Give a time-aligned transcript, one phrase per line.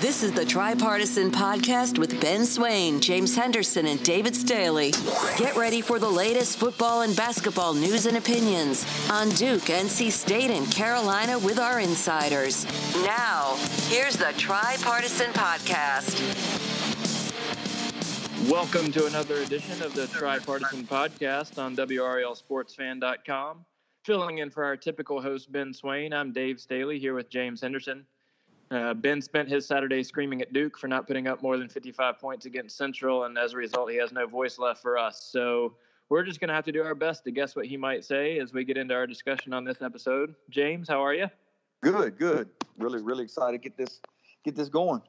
[0.00, 4.92] This is the Tripartisan Podcast with Ben Swain, James Henderson, and David Staley.
[5.36, 10.50] Get ready for the latest football and basketball news and opinions on Duke, NC State,
[10.50, 12.64] and Carolina with our insiders.
[13.04, 13.56] Now,
[13.88, 16.16] here's the Tripartisan Podcast.
[18.50, 23.66] Welcome to another edition of the Tripartisan Podcast on WRALSportsFan.com.
[24.06, 28.06] Filling in for our typical host, Ben Swain, I'm Dave Staley here with James Henderson.
[28.70, 32.20] Uh, ben spent his Saturday screaming at Duke for not putting up more than 55
[32.20, 35.20] points against Central, and as a result, he has no voice left for us.
[35.24, 35.74] So
[36.08, 38.38] we're just going to have to do our best to guess what he might say
[38.38, 40.36] as we get into our discussion on this episode.
[40.50, 41.26] James, how are you?
[41.82, 42.48] Good, good.
[42.78, 44.00] Really, really excited to get this
[44.44, 45.02] get this going.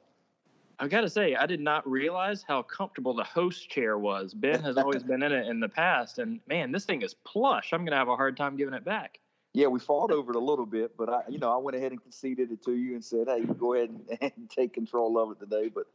[0.80, 4.34] I got to say, I did not realize how comfortable the host chair was.
[4.34, 7.72] Ben has always been in it in the past, and man, this thing is plush.
[7.72, 9.20] I'm going to have a hard time giving it back.
[9.54, 11.92] Yeah, we fought over it a little bit, but I, you know, I went ahead
[11.92, 15.18] and conceded it to you and said, "Hey, you go ahead and, and take control
[15.18, 15.86] of it today." But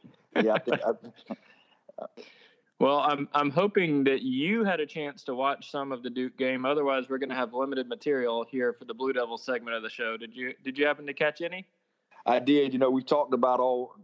[0.44, 0.82] yeah, I think.
[0.86, 2.06] I,
[2.80, 6.38] well, I'm I'm hoping that you had a chance to watch some of the Duke
[6.38, 6.66] game.
[6.66, 9.90] Otherwise, we're going to have limited material here for the Blue Devils segment of the
[9.90, 10.18] show.
[10.18, 11.66] Did you Did you happen to catch any?
[12.28, 12.74] I did.
[12.74, 13.96] You know, we've talked about all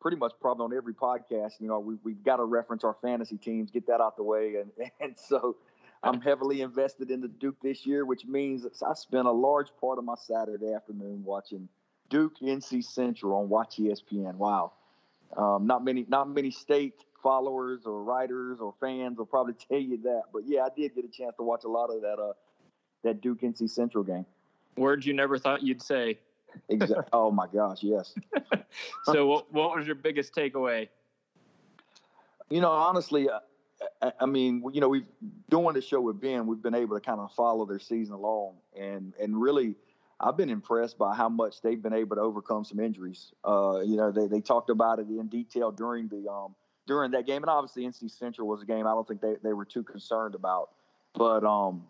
[0.00, 1.52] pretty much probably on every podcast.
[1.60, 4.56] You know, we we've got to reference our fantasy teams, get that out the way,
[4.56, 5.56] and and so
[6.02, 9.98] I'm heavily invested in the Duke this year, which means I spent a large part
[9.98, 11.68] of my Saturday afternoon watching
[12.08, 14.34] Duke NC Central on Watch ESPN.
[14.36, 14.72] Wow,
[15.36, 19.98] um, not many not many state followers or writers or fans will probably tell you
[20.02, 22.32] that, but yeah, I did get a chance to watch a lot of that uh,
[23.02, 24.26] that Duke NC Central game.
[24.76, 26.18] Words you never thought you'd say.
[26.68, 27.04] exactly.
[27.12, 28.14] Oh my gosh, yes.
[29.04, 30.88] so, what, what was your biggest takeaway?
[32.48, 33.40] You know, honestly, uh,
[34.18, 35.06] I mean, you know, we've
[35.50, 38.54] doing the show with Ben, we've been able to kind of follow their season along,
[38.78, 39.74] and and really,
[40.18, 43.32] I've been impressed by how much they've been able to overcome some injuries.
[43.44, 46.54] Uh, you know, they they talked about it in detail during the um
[46.86, 49.52] during that game, and obviously NC Central was a game I don't think they they
[49.52, 50.70] were too concerned about,
[51.14, 51.84] but um.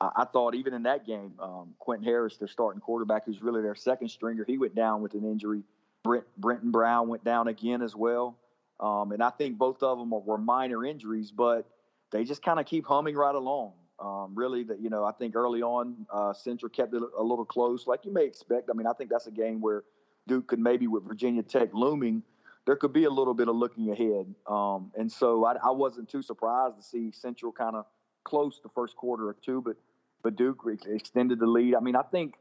[0.00, 3.76] I, thought even in that game, um, Quentin Harris, their starting quarterback, who's really their
[3.76, 5.62] second stringer, he went down with an injury.
[6.02, 8.36] Brent, Brittain Brown went down again as well.
[8.82, 11.66] Um, and I think both of them were minor injuries, but
[12.10, 13.72] they just kind of keep humming right along.
[14.00, 17.44] Um, really, that you know, I think early on, uh, Central kept it a little
[17.44, 18.68] close, like you may expect.
[18.68, 19.84] I mean, I think that's a game where
[20.26, 22.24] Duke could maybe with Virginia Tech looming,
[22.66, 24.34] there could be a little bit of looking ahead.
[24.46, 27.86] Um, and so I, I, wasn't too surprised to see Central kind of
[28.24, 29.76] close the first quarter or two, but
[30.22, 31.74] but Duke extended the lead.
[31.74, 32.34] I mean, I think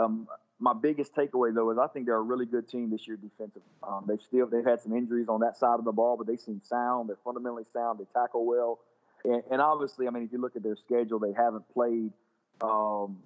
[0.00, 0.26] um,
[0.58, 3.68] my biggest takeaway though is I think they're a really good team this year defensively.
[3.82, 6.36] Um, they still they've had some injuries on that side of the ball, but they
[6.36, 7.08] seem sound.
[7.08, 7.98] They're fundamentally sound.
[7.98, 8.80] They tackle well,
[9.24, 12.10] and, and obviously, I mean, if you look at their schedule, they haven't played
[12.62, 13.18] um,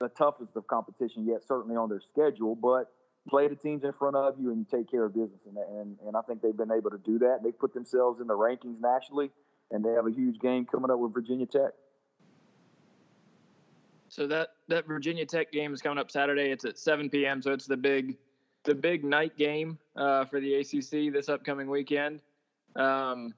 [0.00, 2.90] the toughest of competition yet, certainly on their schedule, but
[3.28, 5.96] play the teams in front of you and you take care of business, and and,
[6.06, 7.40] and I think they've been able to do that.
[7.44, 9.30] They put themselves in the rankings nationally,
[9.70, 11.72] and they have a huge game coming up with Virginia Tech.
[14.18, 16.50] So that that Virginia Tech game is coming up Saturday.
[16.50, 17.40] It's at 7 p.m.
[17.40, 18.16] So it's the big
[18.64, 22.20] the big night game uh, for the ACC this upcoming weekend.
[22.74, 23.32] Um,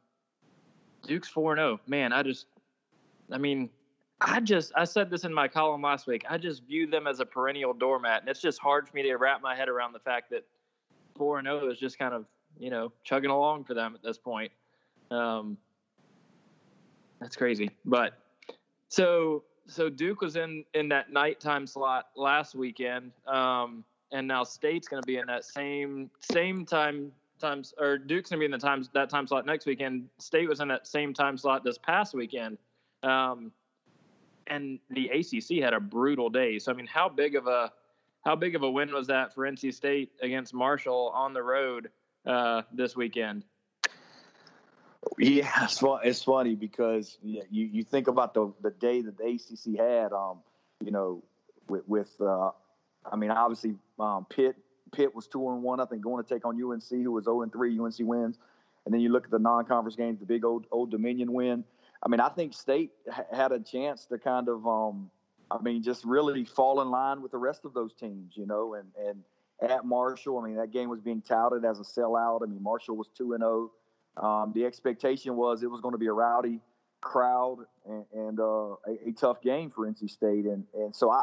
[1.07, 1.73] Duke's four zero.
[1.75, 1.81] Oh.
[1.87, 2.47] Man, I just,
[3.31, 3.69] I mean,
[4.23, 6.25] I just I said this in my column last week.
[6.31, 9.15] I just view them as a perennial doormat, and it's just hard for me to
[9.17, 10.47] wrap my head around the fact that
[11.15, 12.25] four and zero oh is just kind of
[12.59, 14.51] you know chugging along for them at this point.
[15.11, 15.59] Um,
[17.21, 18.15] that's crazy, but
[18.89, 24.89] so so Duke was in in that nighttime slot last weekend, um, and now State's
[24.89, 28.51] going to be in that same same time times or Duke's going to be in
[28.51, 30.09] the times that time slot next weekend.
[30.19, 32.59] State was in that same time slot this past weekend,
[33.03, 33.53] um,
[34.49, 36.59] and the ACC had a brutal day.
[36.59, 37.73] So I mean, how big of a
[38.25, 41.91] how big of a win was that for NC State against Marshall on the road
[42.27, 43.45] uh, this weekend?
[45.19, 49.79] Yeah, it's, it's funny because you, you think about the, the day that the ACC
[49.79, 50.39] had, um,
[50.85, 51.23] you know,
[51.69, 52.51] with, with uh,
[53.11, 54.57] I mean, obviously um, Pitt
[54.93, 57.43] Pitt was two and one, I think, going to take on UNC, who was zero
[57.43, 57.79] and three.
[57.79, 58.39] UNC wins,
[58.85, 61.65] and then you look at the non-conference games, the big old Old Dominion win.
[62.03, 65.11] I mean, I think State ha- had a chance to kind of, um,
[65.51, 68.75] I mean, just really fall in line with the rest of those teams, you know,
[68.75, 69.23] and and
[69.63, 72.43] at Marshall, I mean, that game was being touted as a sellout.
[72.43, 73.71] I mean, Marshall was two and zero.
[74.17, 76.61] Um, the expectation was it was going to be a rowdy
[77.01, 81.23] crowd and, and uh, a, a, tough game for NC State, and and so I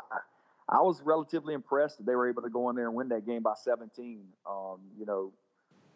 [0.69, 3.25] I was relatively impressed that they were able to go in there and win that
[3.25, 4.25] game by 17.
[4.49, 5.31] Um, you know,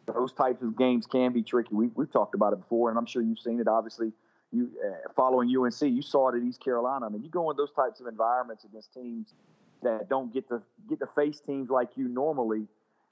[0.05, 1.73] those types of games can be tricky.
[1.73, 3.67] We we've talked about it before, and I'm sure you've seen it.
[3.67, 4.11] Obviously,
[4.51, 7.05] you uh, following UNC, you saw it at East Carolina.
[7.05, 9.33] I mean, you go in those types of environments against teams
[9.81, 12.67] that don't get to get to face teams like you normally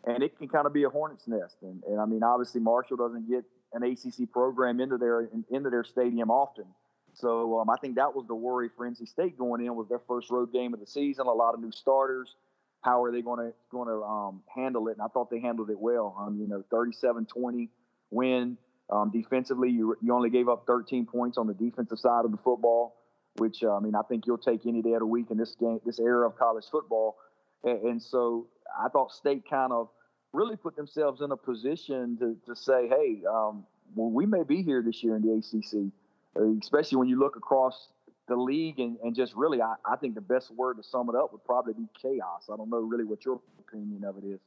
[0.06, 1.58] and it can kind of be a hornet's nest.
[1.62, 3.44] And, and I mean, obviously, Marshall doesn't get
[3.74, 6.66] an ACC program into their into their stadium often.
[7.14, 10.02] So um, I think that was the worry for NC State going in was their
[10.08, 11.28] first road game of the season.
[11.28, 12.36] A lot of new starters.
[12.82, 14.94] How are they going to going to um, handle it?
[14.94, 16.16] And I thought they handled it well.
[16.18, 17.70] Um, you know, 37-20
[18.10, 18.58] win.
[18.90, 22.38] Um, defensively, you you only gave up 13 points on the defensive side of the
[22.38, 22.96] football,
[23.36, 25.56] which uh, I mean I think you'll take any day of the week in this
[25.60, 27.18] game, this era of college football.
[27.64, 28.48] And, and so
[28.80, 29.90] I thought State kind of
[30.34, 33.66] really put themselves in a position to, to say, hey, um,
[33.96, 35.92] well, we may be here this year in the ACC,
[36.40, 37.90] uh, especially when you look across
[38.28, 41.16] the league and, and just really, I, I think the best word to sum it
[41.16, 42.50] up would probably be chaos.
[42.52, 44.40] I don't know really what your opinion of it is.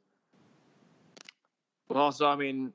[1.89, 2.73] Well, so I mean,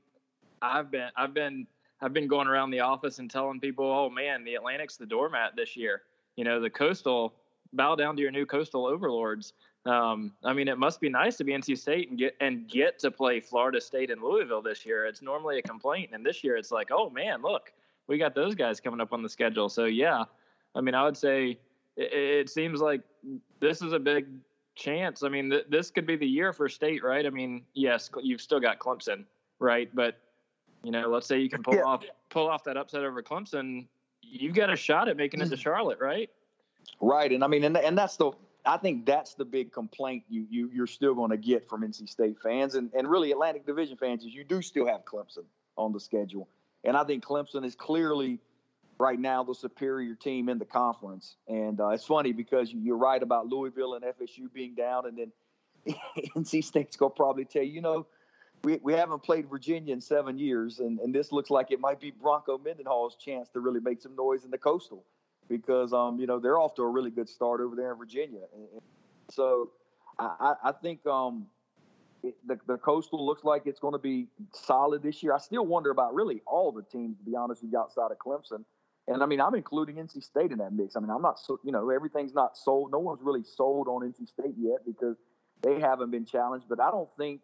[0.62, 1.65] I've been I've been
[2.01, 5.56] I've been going around the office and telling people, oh man, the Atlantic's the doormat
[5.56, 6.04] this year.
[6.36, 7.33] You know, the coastal
[7.74, 9.54] bow down to your new coastal overlords.
[9.86, 13.00] Um, I mean, it must be nice to be NC State and get and get
[13.00, 15.06] to play Florida State and Louisville this year.
[15.06, 17.72] It's normally a complaint, and this year it's like, oh man, look,
[18.08, 19.70] we got those guys coming up on the schedule.
[19.70, 20.26] So yeah,
[20.76, 21.58] I mean, I would say
[21.96, 23.02] it, it seems like
[23.60, 24.28] this is a big
[24.76, 25.24] chance.
[25.24, 27.26] I mean, th- this could be the year for State, right?
[27.26, 29.24] I mean, yes, you've still got Clemson,
[29.60, 29.94] right?
[29.94, 30.18] But
[30.84, 31.84] you know, let's say you can pull yeah.
[31.84, 33.88] off pull off that upset over Clemson,
[34.22, 36.30] you've got a shot at making it to Charlotte, right?
[37.02, 38.32] Right, and I mean, and and that's the
[38.65, 42.09] I think that's the big complaint you, you you're still going to get from NC
[42.09, 45.45] State fans and, and really Atlantic Division fans is you do still have Clemson
[45.77, 46.48] on the schedule,
[46.83, 48.39] and I think Clemson is clearly
[49.00, 51.36] right now the superior team in the conference.
[51.48, 55.95] And uh, it's funny because you're right about Louisville and FSU being down, and then
[56.36, 58.07] NC State's going to probably tell you, you know,
[58.63, 62.00] we, we haven't played Virginia in seven years, and, and this looks like it might
[62.00, 65.04] be Bronco Mendenhall's chance to really make some noise in the Coastal
[65.50, 68.42] because um, you know they're off to a really good start over there in Virginia.
[68.54, 68.82] And,
[69.30, 69.72] so
[70.18, 71.48] I, I think um,
[72.24, 75.34] it, the, the Coastal looks like it's going to be solid this year.
[75.34, 78.18] I still wonder about really all the teams, to be honest with you, outside of
[78.18, 78.64] Clemson.
[79.08, 80.96] And I mean, I'm including NC State in that mix.
[80.96, 82.92] I mean, I'm not so, you know, everything's not sold.
[82.92, 85.16] No one's really sold on NC State yet because
[85.62, 86.68] they haven't been challenged.
[86.68, 87.42] But I don't think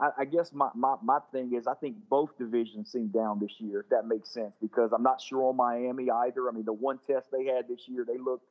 [0.00, 3.52] I, I, guess my, my, my thing is I think both divisions seem down this
[3.58, 6.48] year, if that makes sense, because I'm not sure on Miami either.
[6.48, 8.46] I mean, the one test they had this year, they looked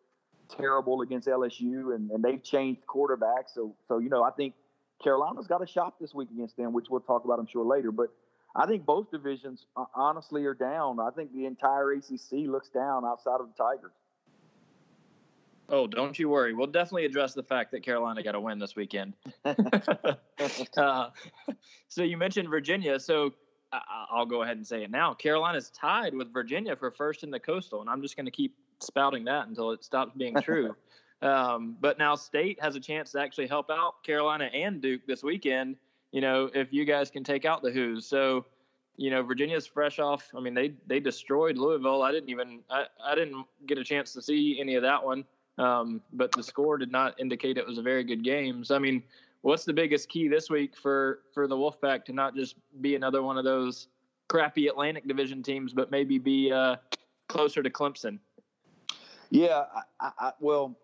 [0.50, 3.54] terrible against LSU, and, and they've changed quarterbacks.
[3.54, 4.54] So, so you know, I think
[5.04, 7.92] Carolina's got a shot this week against them, which we'll talk about, I'm sure, later.
[7.92, 8.10] But
[8.56, 9.66] I think both divisions
[9.96, 11.00] honestly are down.
[11.00, 13.92] I think the entire ACC looks down outside of the Tigers.
[15.70, 16.54] Oh, don't you worry.
[16.54, 19.14] We'll definitely address the fact that Carolina got a win this weekend.
[19.46, 21.10] uh,
[21.90, 23.00] so you mentioned Virginia.
[23.00, 23.34] So
[23.72, 25.14] I'll go ahead and say it now.
[25.14, 28.56] Carolina's tied with Virginia for first in the Coastal, and I'm just going to keep
[28.80, 30.76] spouting that until it stops being true.
[31.22, 35.24] um, but now State has a chance to actually help out Carolina and Duke this
[35.24, 35.76] weekend.
[36.12, 38.46] You know, if you guys can take out the Hoos, So,
[38.96, 40.30] you know, Virginia's fresh off.
[40.36, 42.02] I mean, they they destroyed Louisville.
[42.04, 45.26] I didn't even I, I didn't get a chance to see any of that one.
[45.58, 48.64] Um, but the score did not indicate it was a very good game.
[48.64, 49.04] So I mean,
[49.42, 53.24] what's the biggest key this week for for the Wolfpack to not just be another
[53.24, 53.88] one of those
[54.28, 56.76] crappy Atlantic Division teams, but maybe be uh,
[57.28, 58.20] closer to Clemson?
[59.30, 59.66] Yeah,
[60.00, 60.78] I, I, well,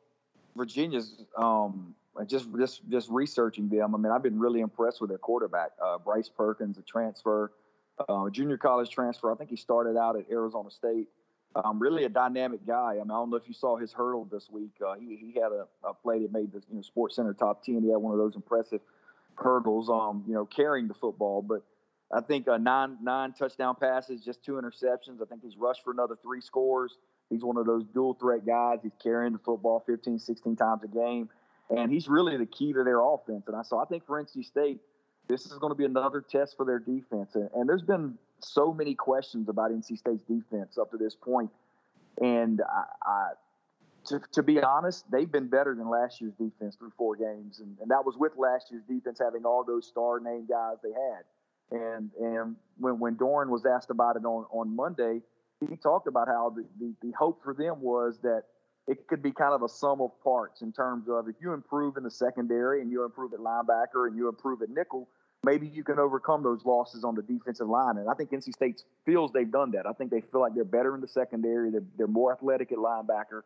[0.55, 1.95] Virginia's um,
[2.27, 3.95] just just just researching them.
[3.95, 7.51] I mean, I've been really impressed with their quarterback, uh, Bryce Perkins, a transfer,
[8.07, 9.31] uh, junior college transfer.
[9.31, 11.07] I think he started out at Arizona State
[11.55, 12.93] um, really a dynamic guy.
[12.93, 14.71] I mean, I don't know if you saw his hurdle this week.
[14.85, 17.63] Uh, he, he had a, a, play that made the you know, Sports Center top
[17.63, 17.83] 10.
[17.83, 18.81] He had one of those impressive
[19.35, 21.41] hurdles, um, you know, carrying the football.
[21.41, 21.63] But
[22.11, 25.21] I think uh, nine nine touchdown passes, just two interceptions.
[25.21, 26.97] I think he's rushed for another three scores.
[27.29, 28.79] He's one of those dual threat guys.
[28.83, 31.29] He's carrying the football 15, 16 times a game.
[31.69, 33.45] And he's really the key to their offense.
[33.47, 34.79] And I, so I think for NC State,
[35.27, 37.35] this is going to be another test for their defense.
[37.35, 41.49] And, and there's been so many questions about NC State's defense up to this point.
[42.21, 43.29] And I, I
[44.05, 47.59] to, to be honest, they've been better than last year's defense through four games.
[47.59, 50.89] And, and that was with last year's defense having all those star name guys they
[50.89, 51.23] had.
[51.71, 55.21] And and when, when Doeren was asked about it on, on Monday,
[55.67, 58.43] he talked about how the, the, the hope for them was that
[58.87, 61.95] it could be kind of a sum of parts in terms of if you improve
[61.95, 65.07] in the secondary and you improve at linebacker and you improve at nickel–
[65.43, 67.97] maybe you can overcome those losses on the defensive line.
[67.97, 69.85] And I think NC State feels they've done that.
[69.85, 71.69] I think they feel like they're better in the secondary.
[71.69, 73.41] They're, they're more athletic at linebacker,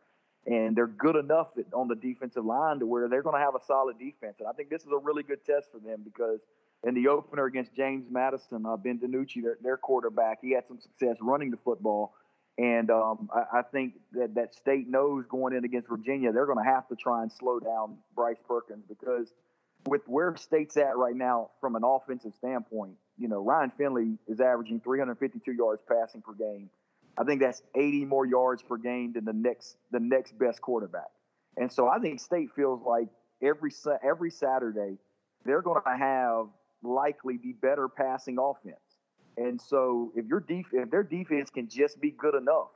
[0.45, 3.65] and they're good enough on the defensive line to where they're going to have a
[3.65, 4.35] solid defense.
[4.39, 6.39] And I think this is a really good test for them because
[6.83, 10.79] in the opener against James Madison, uh, Ben DiNucci, their, their quarterback, he had some
[10.79, 12.13] success running the football.
[12.59, 16.57] And um, I, I, think that that state knows going in against Virginia, they're going
[16.57, 19.31] to have to try and slow down Bryce Perkins because–
[19.89, 24.39] with where state's at right now from an offensive standpoint, you know, Ryan Finley is
[24.39, 26.69] averaging 352 yards passing per game.
[27.17, 31.09] I think that's 80 more yards per game than the next the next best quarterback.
[31.57, 33.07] And so I think State feels like
[33.41, 33.71] every
[34.03, 34.97] every Saturday
[35.45, 36.47] they're going to have
[36.83, 38.77] likely the better passing offense.
[39.37, 42.69] And so if your def- if their defense can just be good enough,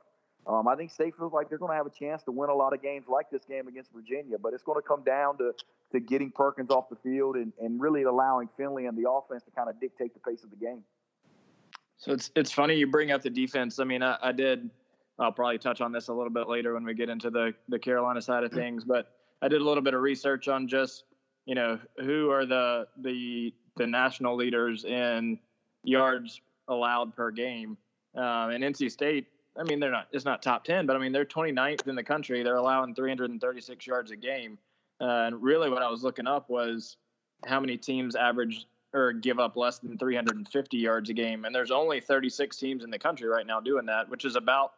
[0.46, 2.54] um, I think State feels like they're going to have a chance to win a
[2.54, 4.36] lot of games like this game against Virginia.
[4.38, 5.52] But it's going to come down to
[5.92, 9.50] to getting Perkins off the field and, and really allowing Finley and the offense to
[9.50, 10.82] kind of dictate the pace of the game.
[11.96, 13.78] So it's it's funny you bring up the defense.
[13.78, 14.68] I mean, I, I did.
[15.18, 17.78] I'll probably touch on this a little bit later when we get into the the
[17.78, 21.04] Carolina side of things, but I did a little bit of research on just
[21.46, 25.38] you know who are the the the national leaders in
[25.84, 27.76] yards allowed per game.
[28.14, 29.26] Um, and NC State,
[29.58, 32.02] I mean, they're not it's not top ten, but I mean they're 29th in the
[32.02, 32.42] country.
[32.42, 34.58] They're allowing 336 yards a game.
[35.00, 36.96] Uh, and really, what I was looking up was
[37.46, 41.44] how many teams average or give up less than 350 yards a game.
[41.44, 44.74] And there's only 36 teams in the country right now doing that, which is about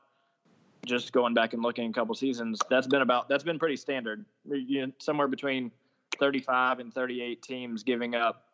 [0.86, 2.60] just going back and looking a couple seasons.
[2.70, 4.24] That's been about that's been pretty standard.
[4.48, 5.70] You know, somewhere between
[6.18, 8.44] 35 and 38 teams giving up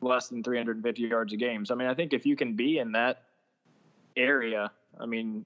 [0.00, 1.64] less than 350 yards a game.
[1.64, 3.22] So I mean, I think if you can be in that
[4.16, 4.70] area,
[5.00, 5.44] I mean,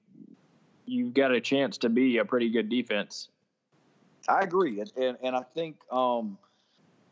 [0.85, 3.29] you've got a chance to be a pretty good defense.
[4.27, 6.37] I agree, and and, and I think um,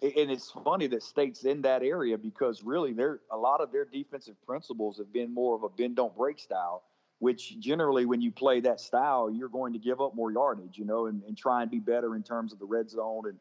[0.01, 3.85] and it's funny that states in that area because really they a lot of their
[3.85, 6.83] defensive principles have been more of a bend don't break style
[7.19, 10.85] which generally when you play that style you're going to give up more yardage you
[10.85, 13.37] know and, and try and be better in terms of the red zone and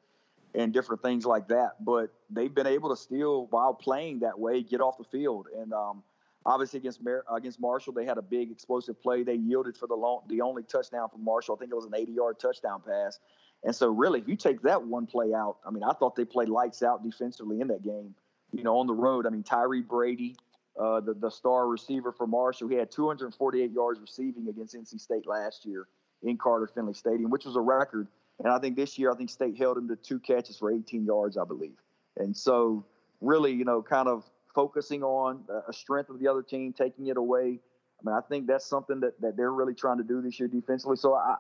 [0.55, 4.63] and different things like that but they've been able to still while playing that way
[4.63, 6.03] get off the field and um,
[6.47, 9.95] obviously against Mar- against Marshall they had a big explosive play they yielded for the
[9.95, 13.19] long the only touchdown from Marshall I think it was an 80 yard touchdown pass
[13.63, 16.25] and so, really, if you take that one play out, I mean, I thought they
[16.25, 18.15] played lights out defensively in that game.
[18.53, 20.35] You know, on the road, I mean, Tyre Brady,
[20.79, 25.27] uh, the the star receiver for Marshall, he had 248 yards receiving against NC State
[25.27, 25.89] last year
[26.23, 28.09] in Carter Finley Stadium, which was a record.
[28.39, 31.05] And I think this year, I think State held him to two catches for 18
[31.05, 31.77] yards, I believe.
[32.17, 32.85] And so,
[33.21, 37.17] really, you know, kind of focusing on a strength of the other team, taking it
[37.17, 37.59] away.
[38.01, 40.49] I mean, I think that's something that, that they're really trying to do this year
[40.49, 40.97] defensively.
[40.97, 41.37] So I,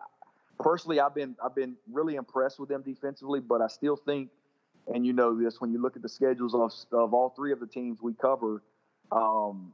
[0.59, 4.31] personally, I've been I've been really impressed with them defensively, but I still think,
[4.87, 7.61] and you know this, when you look at the schedules of of all three of
[7.61, 8.62] the teams we cover,
[9.11, 9.73] um,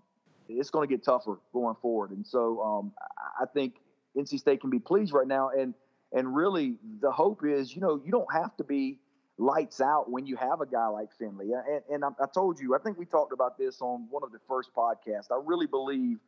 [0.48, 2.10] it's going to get tougher going forward.
[2.10, 2.92] And so um,
[3.40, 3.74] I think
[4.16, 5.74] NC State can be pleased right now, and
[6.12, 8.98] and really the hope is, you know, you don't have to be
[9.38, 11.52] lights out when you have a guy like Finley.
[11.52, 14.32] And, and I, I told you, I think we talked about this on one of
[14.32, 15.30] the first podcasts.
[15.30, 16.18] I really believe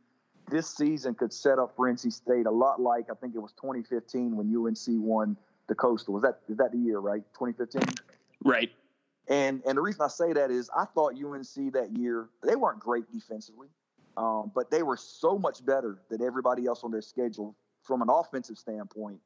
[0.51, 3.53] this season could set up for NC State a lot like I think it was
[3.53, 5.37] 2015 when UNC won
[5.69, 6.15] the Coastal.
[6.15, 7.23] Was that is that the year, right?
[7.39, 7.83] 2015.
[8.45, 8.71] Right.
[9.29, 12.81] And and the reason I say that is I thought UNC that year they weren't
[12.81, 13.69] great defensively,
[14.17, 18.09] um, but they were so much better than everybody else on their schedule from an
[18.11, 19.21] offensive standpoint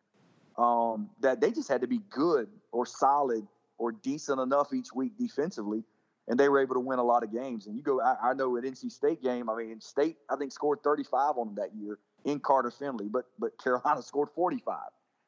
[0.59, 3.47] um, that they just had to be good or solid
[3.79, 5.85] or decent enough each week defensively
[6.29, 7.67] and they were able to win a lot of games.
[7.67, 10.53] And you go, I, I, know at NC State game, I mean, State I think
[10.53, 14.79] scored 35 on them that year in Carter Finley, but but Carolina scored 45,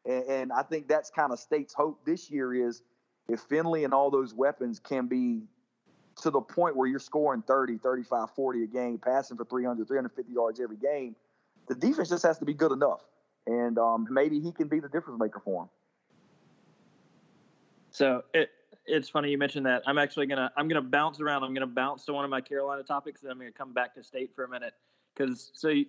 [0.07, 2.83] and, and I think that's kind of State's hope this year is
[3.29, 5.43] if Finley and all those weapons can be
[6.23, 10.33] to the point where you're scoring 30, 35, 40 a game, passing for 300, 350
[10.33, 11.17] yards every game,
[11.69, 13.01] the defense just has to be good enough.
[13.47, 15.69] And um, maybe he can be the difference maker for him.
[17.95, 18.51] So it,
[18.87, 19.83] it's funny you mentioned that.
[19.87, 21.45] I'm actually gonna I'm gonna bounce around.
[21.45, 24.03] I'm gonna bounce to one of my Carolina topics, and I'm gonna come back to
[24.03, 24.75] state for a minute
[25.15, 25.87] because so you,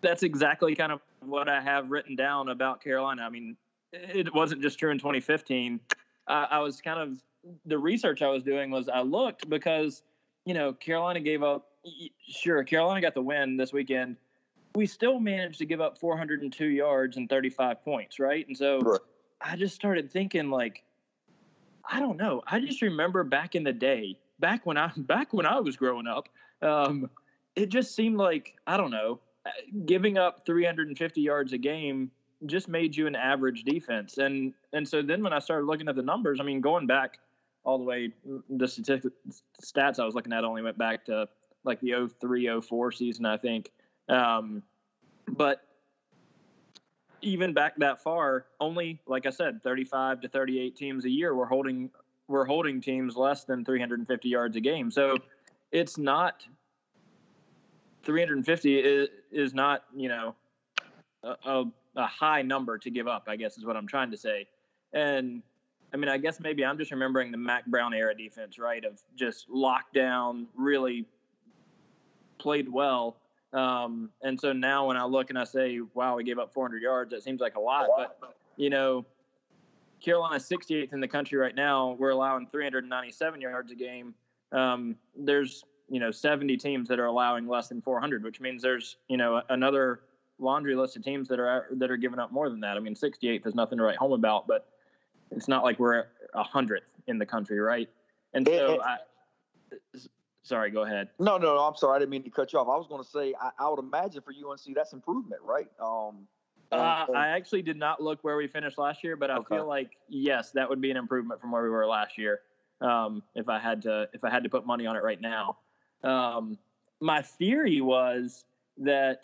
[0.00, 3.22] that's exactly kind of what I have written down about Carolina.
[3.22, 3.56] I mean,
[3.92, 5.78] it wasn't just true in 2015.
[6.26, 7.22] I, I was kind of
[7.66, 10.02] the research I was doing was I looked because
[10.44, 11.68] you know Carolina gave up.
[12.28, 14.16] Sure, Carolina got the win this weekend.
[14.74, 18.44] We still managed to give up 402 yards and 35 points, right?
[18.48, 19.00] And so right.
[19.40, 20.82] I just started thinking like
[21.90, 22.42] I don't know.
[22.46, 26.06] I just remember back in the day, back when I back when I was growing
[26.06, 26.28] up,
[26.60, 27.10] um,
[27.56, 29.50] it just seemed like I don't know, uh,
[29.86, 32.10] giving up 350 yards a game
[32.46, 34.18] just made you an average defense.
[34.18, 37.18] And and so then when I started looking at the numbers, I mean, going back
[37.64, 38.12] all the way,
[38.50, 39.14] the statistics
[39.64, 41.28] stats I was looking at only went back to
[41.64, 43.70] like the 03 04 season, I think.
[44.08, 44.62] Um,
[45.28, 45.62] but
[47.22, 51.46] even back that far, only like I said, 35 to 38 teams a year were
[51.46, 51.90] holding
[52.28, 54.90] we're holding teams less than 350 yards a game.
[54.90, 55.18] So
[55.70, 56.44] it's not
[58.04, 60.34] 350 is, is not you know
[61.22, 61.64] a, a,
[61.96, 63.24] a high number to give up.
[63.28, 64.46] I guess is what I'm trying to say.
[64.92, 65.42] And
[65.92, 68.84] I mean, I guess maybe I'm just remembering the Mack Brown era defense, right?
[68.84, 71.06] Of just lockdown, really
[72.38, 73.16] played well.
[73.52, 76.82] Um, and so now when I look and I say, wow, we gave up 400
[76.82, 77.88] yards, that seems like a lot.
[77.96, 79.04] But, you know,
[80.02, 81.96] Carolina's 68th in the country right now.
[81.98, 84.14] We're allowing 397 yards a game.
[84.52, 88.96] Um, there's, you know, 70 teams that are allowing less than 400, which means there's,
[89.08, 90.00] you know, another
[90.38, 92.76] laundry list of teams that are that are giving up more than that.
[92.76, 94.68] I mean, 68th is nothing to write home about, but
[95.30, 97.88] it's not like we're a hundredth in the country, right?
[98.34, 98.96] And so, I,
[100.42, 101.08] sorry, go ahead.
[101.18, 101.96] No, no, no, I'm sorry.
[101.96, 102.68] I didn't mean to cut you off.
[102.68, 105.68] I was going to say, I, I, would imagine for UNC that's improvement, right?
[105.80, 106.26] Um,
[106.70, 109.56] uh, I actually did not look where we finished last year, but I okay.
[109.56, 112.40] feel like yes, that would be an improvement from where we were last year.
[112.80, 115.58] Um, if I had to, if I had to put money on it right now,
[116.02, 116.58] um,
[117.00, 118.44] my theory was
[118.78, 119.22] that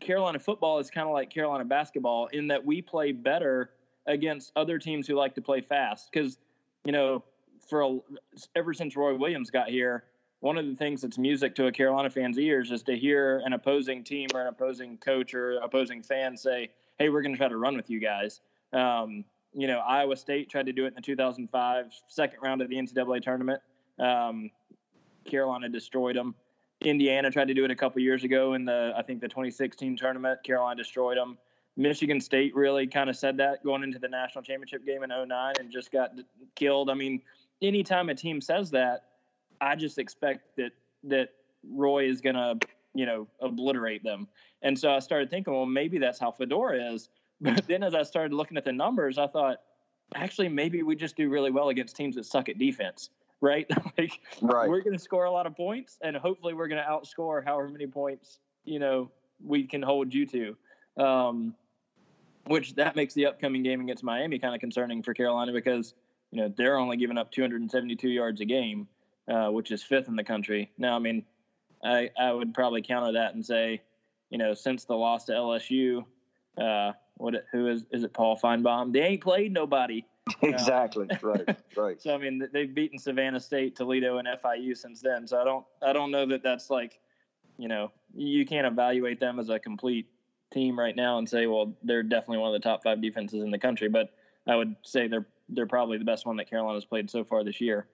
[0.00, 3.70] Carolina football is kind of like Carolina basketball in that we play better
[4.06, 6.10] against other teams who like to play fast.
[6.12, 6.38] Because,
[6.84, 7.24] you know,
[7.68, 7.98] for a,
[8.54, 10.04] ever since Roy Williams got here,
[10.40, 13.54] one of the things that's music to a Carolina fan's ears is to hear an
[13.54, 17.48] opposing team or an opposing coach or opposing fan say, "Hey, we're going to try
[17.48, 18.40] to run with you guys."
[18.72, 22.68] Um, you know, Iowa State tried to do it in the 2005 second round of
[22.68, 23.62] the NCAA tournament.
[23.98, 24.50] Um,
[25.24, 26.34] Carolina destroyed them.
[26.82, 29.96] Indiana tried to do it a couple years ago in the I think the 2016
[29.96, 30.42] tournament.
[30.44, 31.38] Carolina destroyed them.
[31.76, 35.54] Michigan State really kind of said that going into the national championship game in 09
[35.58, 36.12] and just got
[36.54, 36.88] killed.
[36.88, 37.20] I mean,
[37.66, 39.04] anytime a team says that,
[39.60, 40.72] I just expect that
[41.04, 41.30] that
[41.68, 42.58] Roy is going to,
[42.94, 44.28] you know, obliterate them.
[44.62, 47.08] And so I started thinking, well, maybe that's how Fedora is.
[47.40, 49.58] But then as I started looking at the numbers, I thought,
[50.14, 53.68] actually, maybe we just do really well against teams that suck at defense, right?
[53.98, 54.68] like, right.
[54.68, 57.68] we're going to score a lot of points, and hopefully, we're going to outscore however
[57.68, 59.10] many points you know
[59.44, 60.56] we can hold you to.
[61.02, 61.54] Um,
[62.46, 65.94] which that makes the upcoming game against Miami kind of concerning for Carolina because
[66.34, 68.88] you know they're only giving up 272 yards a game,
[69.28, 70.72] uh, which is fifth in the country.
[70.76, 71.24] Now, I mean,
[71.84, 73.80] I I would probably counter that and say,
[74.30, 76.04] you know, since the loss to LSU,
[76.60, 78.92] uh, what who is is it Paul Finebaum?
[78.92, 80.04] They ain't played nobody.
[80.42, 81.06] Exactly.
[81.10, 81.58] Uh, right.
[81.76, 81.96] Right.
[82.02, 85.28] So I mean, they've beaten Savannah State, Toledo, and FIU since then.
[85.28, 86.98] So I don't I don't know that that's like,
[87.58, 90.08] you know, you can't evaluate them as a complete
[90.50, 93.50] team right now and say, well, they're definitely one of the top five defenses in
[93.50, 93.88] the country.
[93.88, 94.14] But
[94.46, 97.60] I would say they're they're probably the best one that Carolina's played so far this
[97.60, 97.86] year.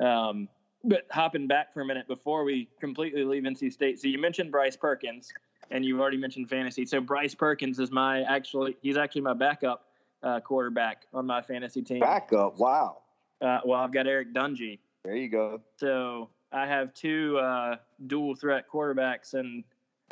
[0.00, 0.48] Um,
[0.84, 4.50] but hopping back for a minute before we completely leave NC State, so you mentioned
[4.50, 5.32] Bryce Perkins,
[5.70, 6.84] and you've already mentioned fantasy.
[6.84, 9.86] So Bryce Perkins is my actually he's actually my backup
[10.22, 12.00] uh, quarterback on my fantasy team.
[12.00, 12.98] Backup, wow.
[13.40, 14.78] Uh, well, I've got Eric Dungey.
[15.04, 15.60] There you go.
[15.76, 19.64] So I have two uh, dual threat quarterbacks, and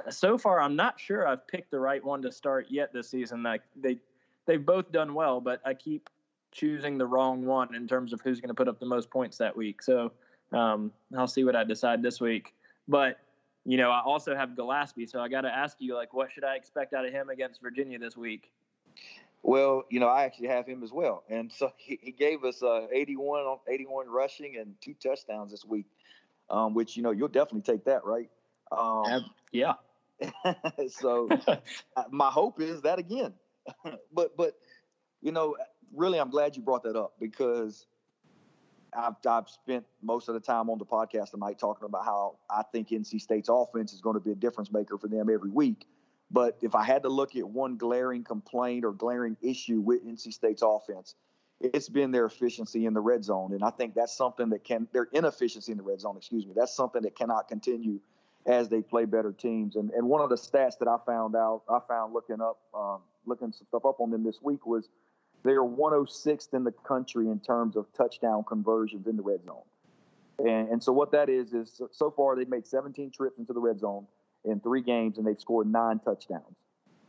[0.08, 3.42] so far, I'm not sure I've picked the right one to start yet this season.
[3.42, 3.98] Like they,
[4.46, 6.08] they've both done well, but I keep
[6.52, 9.38] choosing the wrong one in terms of who's going to put up the most points
[9.38, 9.82] that week.
[9.82, 10.12] So
[10.52, 12.54] um, I'll see what I decide this week.
[12.88, 13.18] But
[13.64, 16.44] you know, I also have Gillespie, so I got to ask you, like, what should
[16.44, 18.50] I expect out of him against Virginia this week?
[19.42, 22.62] Well, you know, I actually have him as well, and so he, he gave us
[22.62, 25.86] uh, 81 81 rushing and two touchdowns this week,
[26.48, 28.30] um, which you know you'll definitely take that, right?
[28.72, 29.74] Um, yeah.
[30.88, 31.28] so
[32.10, 33.32] my hope is that again.
[34.12, 34.54] but but
[35.22, 35.56] you know,
[35.94, 37.86] really, I'm glad you brought that up because
[38.96, 42.62] I've I've spent most of the time on the podcast tonight talking about how I
[42.72, 45.86] think NC State's offense is going to be a difference maker for them every week.
[46.30, 50.32] But if I had to look at one glaring complaint or glaring issue with NC
[50.32, 51.16] State's offense,
[51.60, 54.88] it's been their efficiency in the red zone, and I think that's something that can
[54.92, 56.16] their inefficiency in the red zone.
[56.16, 58.00] Excuse me, that's something that cannot continue
[58.46, 59.76] as they play better teams.
[59.76, 63.00] And and one of the stats that I found out, I found looking up, um,
[63.26, 64.88] looking some stuff up on them this week was
[65.44, 69.62] they are 106th in the country in terms of touchdown conversions in the red zone.
[70.38, 73.60] And, and so what that is is so far they've made 17 trips into the
[73.60, 74.06] red zone
[74.44, 76.56] in three games and they've scored nine touchdowns.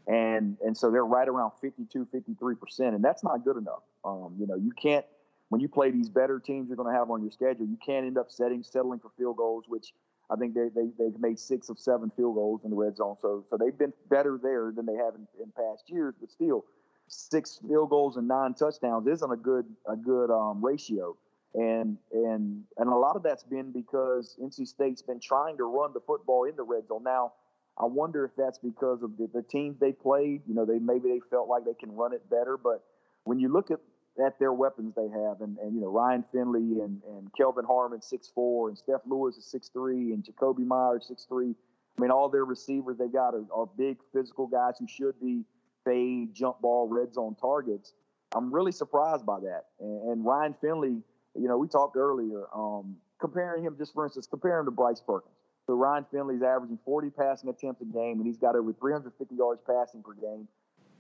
[0.08, 3.84] And and so they're right around 52, 53 percent, and that's not good enough.
[4.04, 5.06] Um, you know, you can't
[5.50, 8.08] when you play these better teams you're going to have on your schedule, you can't
[8.08, 9.94] end up setting settling for field goals, which
[10.32, 13.18] I think they, they, they've made six of seven field goals in the red zone.
[13.22, 16.66] So, so they've been better there than they have in, in past years, but still
[17.12, 21.16] six field goals and nine touchdowns isn't a good, a good um, ratio.
[21.54, 25.92] And, and, and a lot of that's been because NC State's been trying to run
[25.94, 27.04] the football in the red zone.
[27.04, 27.34] Now,
[27.78, 30.42] I wonder if that's because of the, the teams they played.
[30.48, 32.58] You know, they maybe they felt like they can run it better.
[32.58, 32.84] But
[33.24, 33.80] when you look at
[34.24, 38.02] at their weapons they have, and, and you know Ryan Finley and, and Kelvin Harmon
[38.02, 41.56] six four, and Steph Louis is six three, and Jakobi Meyers six three.
[41.98, 45.44] I mean, all their receivers they got are, are big physical guys who should be
[45.86, 47.94] fade, jump ball, red zone targets.
[48.34, 49.66] I'm really surprised by that.
[49.80, 51.02] And, and Ryan Finley,
[51.36, 55.02] you know, we talked earlier, um, comparing him, just for instance, comparing him to Bryce
[55.06, 55.36] Perkins.
[55.68, 59.62] So Ryan Finley's averaging 40 passing attempts a game, and he's got over 350 yards
[59.66, 60.48] passing per game.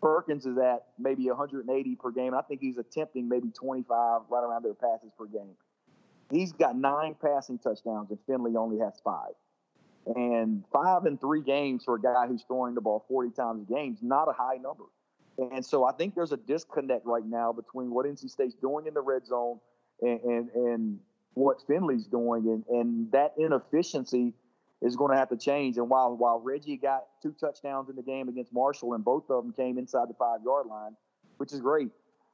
[0.01, 2.33] Perkins is at maybe 180 per game.
[2.33, 5.55] I think he's attempting maybe 25, right around there, passes per game.
[6.31, 9.33] He's got nine passing touchdowns, and Finley only has five.
[10.05, 13.71] And five and three games for a guy who's throwing the ball 40 times a
[13.71, 14.85] game is not a high number.
[15.37, 18.93] And so I think there's a disconnect right now between what NC State's doing in
[18.93, 19.59] the red zone
[20.01, 20.99] and, and, and
[21.33, 22.47] what Finley's doing.
[22.47, 24.33] And, and that inefficiency
[24.81, 25.77] is going to have to change.
[25.77, 29.43] And while while Reggie got two touchdowns in the game against Marshall, and both of
[29.43, 30.95] them came inside the five yard line,
[31.37, 31.89] which is great.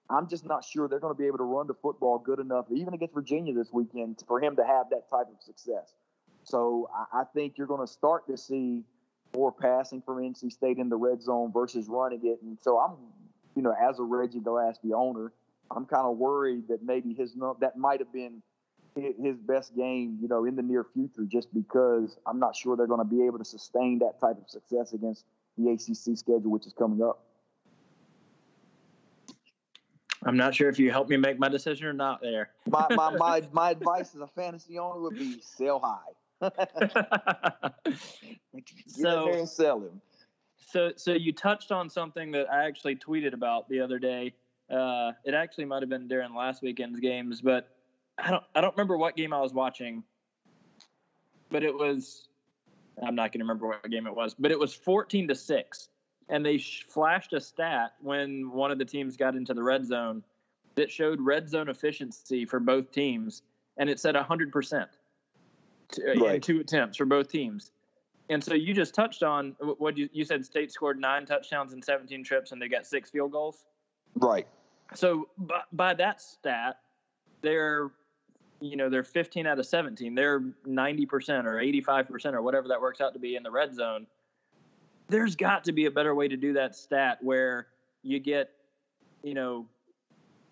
[0.10, 2.65] I'm just not sure they're going to be able to run the football good enough,
[2.73, 5.93] even against Virginia this weekend, for him to have that type of success.
[6.47, 8.83] So I, I think you're going to start to see
[9.36, 12.39] more passing from NC State in the red zone versus running it.
[12.41, 12.95] And so I'm,
[13.55, 15.33] you know, as a Reggie Gillespie owner,
[15.69, 18.41] I'm kind of worried that maybe his that might have been
[18.95, 22.88] his best game, you know, in the near future, just because I'm not sure they're
[22.88, 25.25] going to be able to sustain that type of success against
[25.57, 27.23] the ACC schedule, which is coming up.
[30.23, 32.49] I'm not sure if you helped me make my decision or not there.
[32.67, 36.13] my, my, my, my advice as a fantasy owner would be sell high.
[38.88, 40.02] so, sell him.
[40.58, 44.34] So, so you touched on something that I actually tweeted about the other day.
[44.69, 47.69] Uh, it actually might have been during last weekend's games, but
[48.17, 50.04] I don't I don't remember what game I was watching,
[51.50, 52.28] but it was
[53.02, 55.89] I'm not going to remember what game it was, but it was 14 to 6
[56.30, 59.86] and they sh- flashed a stat when one of the teams got into the red
[59.86, 60.23] zone
[60.76, 63.43] that showed red zone efficiency for both teams
[63.78, 64.88] and it said 100%
[65.89, 66.36] to, uh, right.
[66.36, 67.71] in two attempts for both teams.
[68.30, 71.82] And so you just touched on what you, you said state scored nine touchdowns in
[71.82, 73.65] 17 trips and they got six field goals.
[74.15, 74.47] Right.
[74.93, 76.80] So by, by that stat,
[77.41, 77.91] they're
[78.60, 83.02] you know they're 15 out of 17 they're 90% or 85% or whatever that works
[83.02, 84.08] out to be in the red zone
[85.10, 87.67] there's got to be a better way to do that stat where
[88.02, 88.50] you get
[89.21, 89.67] you know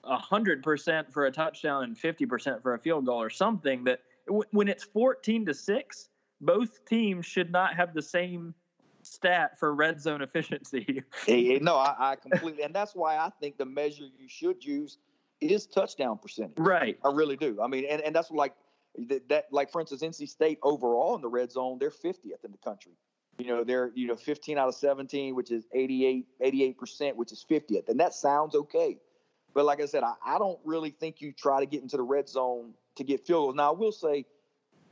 [0.05, 4.83] 100% for a touchdown and 50% for a field goal or something that when it's
[4.83, 6.09] 14 to 6
[6.41, 8.53] both teams should not have the same
[9.01, 13.57] stat for red zone efficiency hey, no I, I completely and that's why i think
[13.57, 14.97] the measure you should use
[15.41, 16.57] is touchdown percentage.
[16.57, 16.97] Right.
[17.03, 17.59] I really do.
[17.61, 18.53] I mean, and, and that's like
[19.07, 22.51] that, that, like for instance, NC State overall in the red zone, they're 50th in
[22.51, 22.93] the country.
[23.37, 27.45] You know, they're, you know, 15 out of 17, which is 88, 88%, which is
[27.49, 27.89] 50th.
[27.89, 28.97] And that sounds okay.
[29.53, 32.03] But like I said, I, I don't really think you try to get into the
[32.03, 33.55] red zone to get field goals.
[33.55, 34.25] Now, I will say,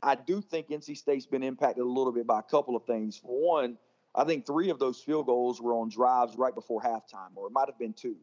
[0.01, 3.17] I do think NC State's been impacted a little bit by a couple of things.
[3.17, 3.77] For one,
[4.15, 7.53] I think three of those field goals were on drives right before halftime, or it
[7.53, 8.17] might have been two.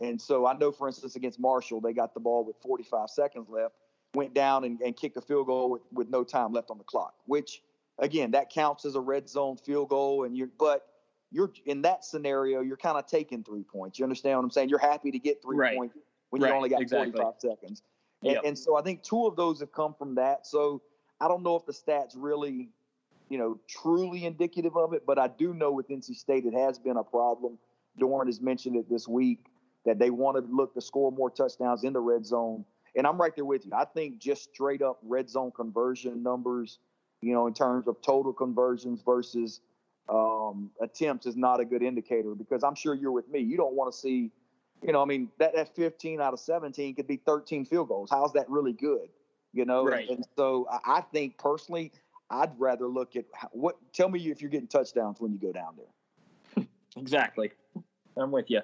[0.00, 3.48] And so I know, for instance, against Marshall, they got the ball with 45 seconds
[3.48, 3.74] left,
[4.14, 6.84] went down and, and kicked a field goal with, with no time left on the
[6.84, 7.62] clock, which,
[7.98, 10.24] again, that counts as a red zone field goal.
[10.24, 10.86] And you're, but
[11.30, 13.98] you're in that scenario, you're kind of taking three points.
[13.98, 14.68] You understand what I'm saying?
[14.68, 15.76] You're happy to get three right.
[15.76, 15.96] points
[16.30, 16.48] when right.
[16.48, 17.12] you only got exactly.
[17.12, 17.82] 45 seconds.
[18.22, 18.42] And, yep.
[18.44, 20.46] and so I think two of those have come from that.
[20.46, 20.82] So
[21.20, 22.68] I don't know if the stats really,
[23.28, 26.78] you know, truly indicative of it, but I do know with NC State it has
[26.78, 27.58] been a problem.
[27.98, 29.46] Doeren has mentioned it this week
[29.84, 32.64] that they want to look to score more touchdowns in the red zone.
[32.96, 33.72] And I'm right there with you.
[33.74, 36.78] I think just straight up red zone conversion numbers,
[37.20, 39.60] you know, in terms of total conversions versus
[40.08, 43.40] um, attempts is not a good indicator because I'm sure you're with me.
[43.40, 44.30] You don't want to see,
[44.82, 48.08] you know, I mean, that, that 15 out of 17 could be 13 field goals.
[48.10, 49.08] How's that really good?
[49.52, 50.08] You know, right.
[50.08, 51.92] and, and so I think personally,
[52.30, 53.76] I'd rather look at what.
[53.92, 56.66] Tell me if you're getting touchdowns when you go down there.
[56.96, 57.50] exactly,
[58.16, 58.60] I'm with you.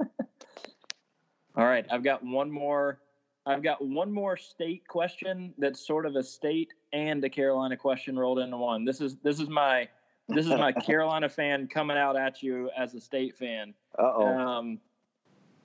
[0.00, 3.00] All right, I've got one more.
[3.44, 8.18] I've got one more state question that's sort of a state and a Carolina question
[8.18, 8.86] rolled into one.
[8.86, 9.88] This is this is my
[10.28, 13.74] this is my Carolina fan coming out at you as a state fan.
[13.98, 14.26] Uh oh.
[14.26, 14.78] Um,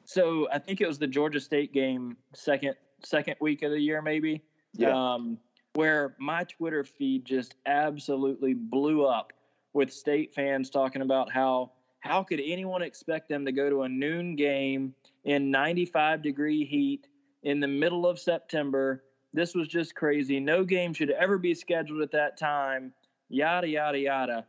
[0.06, 4.02] so I think it was the Georgia State game, second second week of the year,
[4.02, 4.44] maybe.
[4.74, 4.92] Yeah.
[4.92, 5.38] Um,
[5.74, 9.34] where my Twitter feed just absolutely blew up
[9.74, 13.90] with state fans talking about how how could anyone expect them to go to a
[13.90, 17.08] noon game in 95 degree heat
[17.44, 19.04] in the middle of September.
[19.34, 20.40] This was just crazy.
[20.40, 22.94] No game should ever be scheduled at that time.
[23.30, 24.46] Yada, yada, yada.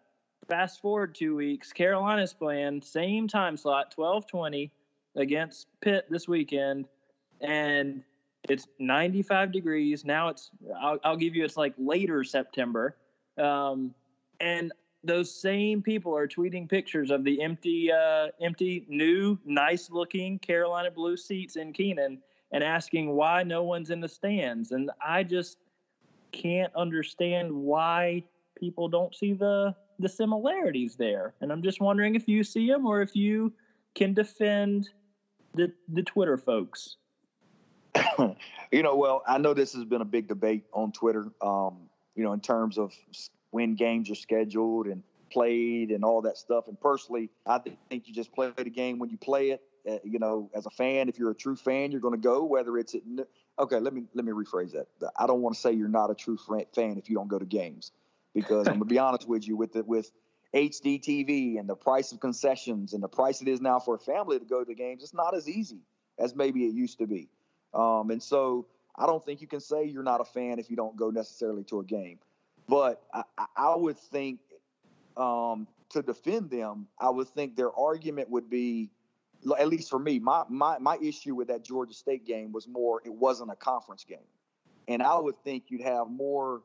[0.49, 1.73] Fast forward two weeks.
[1.73, 4.71] Carolina's playing, same time slot, 1220
[5.17, 6.87] against Pitt this weekend.
[7.41, 8.03] And
[8.49, 10.05] it's 95 degrees.
[10.05, 10.51] Now it's,
[10.81, 12.97] I'll, I'll give you, it's like later September.
[13.39, 13.95] Um,
[14.41, 14.73] and
[15.03, 21.17] those same people are tweeting pictures of the empty, uh, empty, new, nice-looking Carolina blue
[21.17, 22.19] seats in Kenan
[22.53, 24.73] and asking why no one's in the stands.
[24.73, 25.59] And I just
[26.33, 28.25] can't understand why
[28.57, 31.35] people don't see the the similarities there.
[31.41, 33.53] And I'm just wondering if you see them or if you
[33.95, 34.91] can defend
[35.55, 36.97] the the Twitter folks.
[38.73, 41.31] you know, well, I know this has been a big debate on Twitter.
[41.41, 42.93] Um, you know, in terms of
[43.51, 45.03] when games are scheduled and
[45.35, 46.69] played and all that stuff.
[46.69, 49.63] And personally, I think you just play the game when you play it.
[49.87, 52.45] Uh, you know, as a fan, if you're a true fan, you're going to go.
[52.45, 53.03] Whether it's at
[53.59, 54.87] okay, let me let me rephrase that.
[55.19, 57.45] I don't want to say you're not a true fan if you don't go to
[57.45, 57.93] games,
[58.35, 60.11] because I'm gonna be honest with you with the, with
[60.55, 63.99] HD TV and the price of concessions and the price it is now for a
[63.99, 65.81] family to go to the games, it's not as easy
[66.19, 67.29] as maybe it used to be.
[67.75, 70.77] Um, and so I don't think you can say you're not a fan if you
[70.77, 72.19] don't go necessarily to a game.
[72.69, 73.25] But I,
[73.57, 74.39] I would think
[75.17, 78.91] um, to defend them, I would think their argument would be,
[79.59, 83.03] at least for me, my, my, my issue with that Georgia State game was more
[83.05, 84.19] it wasn't a conference game.
[84.87, 86.63] And I would think you'd have more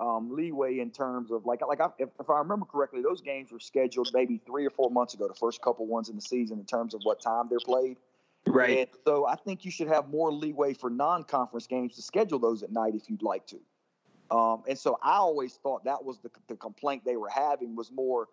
[0.00, 3.52] um, leeway in terms of like like I, if, if, I remember correctly, those games
[3.52, 6.58] were scheduled maybe three or four months ago, the first couple ones in the season
[6.58, 7.98] in terms of what time they're played.
[8.46, 8.78] Right.
[8.78, 12.62] And so I think you should have more leeway for non-conference games to schedule those
[12.62, 13.58] at night if you'd like to.
[14.30, 17.90] Um, and so I always thought that was the, the complaint they were having was
[17.90, 18.28] more,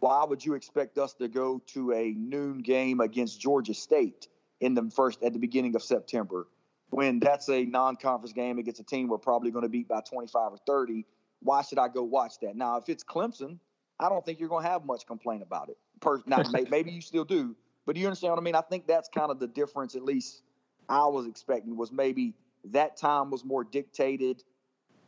[0.00, 4.28] why would you expect us to go to a noon game against Georgia State
[4.60, 6.46] in the first at the beginning of September
[6.90, 10.52] when that's a non-conference game against a team we're probably going to beat by 25
[10.52, 11.04] or 30?
[11.40, 12.56] Why should I go watch that?
[12.56, 13.58] Now, if it's Clemson,
[13.98, 15.76] I don't think you're going to have much complaint about it.
[16.00, 18.54] Per- now, maybe you still do, but do you understand what I mean?
[18.54, 20.42] I think that's kind of the difference, at least
[20.88, 22.34] I was expecting, was maybe
[22.72, 24.42] that time was more dictated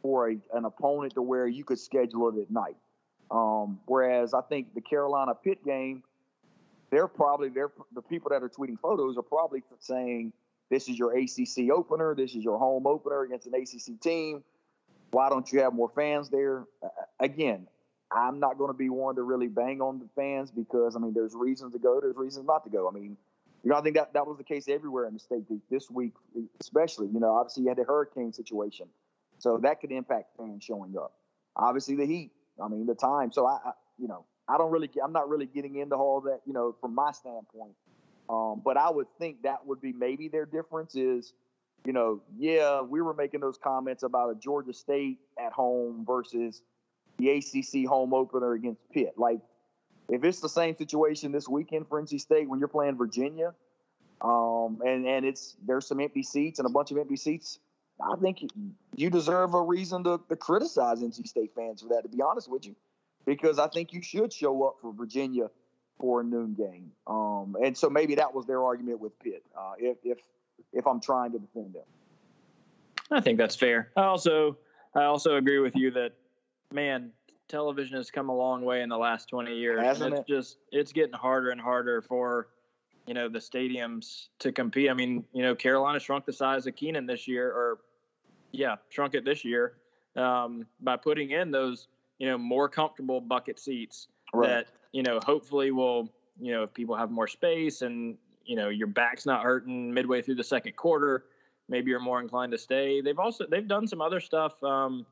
[0.02, 2.76] for a, an opponent to where you could schedule it at night.
[3.30, 6.02] Um, whereas I think the Carolina Pitt game,
[6.90, 10.32] they're probably they're the people that are tweeting photos are probably saying
[10.70, 14.42] this is your ACC opener, this is your home opener against an ACC team.
[15.10, 16.66] Why don't you have more fans there?
[16.82, 16.88] Uh,
[17.20, 17.66] again,
[18.10, 21.14] I'm not going to be one to really bang on the fans because I mean,
[21.14, 22.88] there's reasons to go, there's reasons not to go.
[22.88, 23.16] I mean,
[23.64, 26.14] you know, I think that that was the case everywhere in the state this week,
[26.60, 27.08] especially.
[27.08, 28.86] You know, obviously you had the hurricane situation,
[29.38, 31.12] so that could impact fans showing up.
[31.56, 32.30] Obviously the heat.
[32.62, 33.32] I mean, the time.
[33.32, 36.40] So I, I you know, I don't really, I'm not really getting into all that.
[36.46, 37.74] You know, from my standpoint.
[38.28, 41.32] Um, but I would think that would be maybe their difference is,
[41.84, 46.62] you know, yeah, we were making those comments about a Georgia State at home versus
[47.18, 49.14] the ACC home opener against Pitt.
[49.16, 49.40] Like,
[50.10, 53.54] if it's the same situation this weekend for NC State when you're playing Virginia,
[54.20, 57.58] um, and and it's there's some empty seats and a bunch of empty seats,
[58.00, 58.50] I think
[58.94, 62.02] you deserve a reason to, to criticize NC State fans for that.
[62.02, 62.74] To be honest with you,
[63.26, 65.48] because I think you should show up for Virginia
[65.98, 66.90] for a noon game.
[67.06, 69.42] Um, and so maybe that was their argument with Pitt.
[69.56, 70.18] Uh, if if
[70.72, 71.84] if I'm trying to defend them,
[73.10, 73.90] I think that's fair.
[73.96, 74.56] I also
[74.94, 76.12] I also agree with you that
[76.72, 77.10] man,
[77.48, 79.80] television has come a long way in the last 20 years.
[79.82, 80.26] Hasn't it's it?
[80.28, 82.48] just it's getting harder and harder for
[83.06, 84.90] you know the stadiums to compete.
[84.90, 87.78] I mean, you know, Carolina shrunk the size of Kenan this year, or
[88.52, 89.74] yeah, shrunk it this year
[90.16, 94.48] um, by putting in those you know more comfortable bucket seats right.
[94.48, 96.08] that you know hopefully will
[96.40, 100.22] you know if people have more space and you know your back's not hurting midway
[100.22, 101.24] through the second quarter,
[101.68, 103.00] maybe you're more inclined to stay.
[103.00, 104.62] They've also they've done some other stuff.
[104.62, 105.06] Um,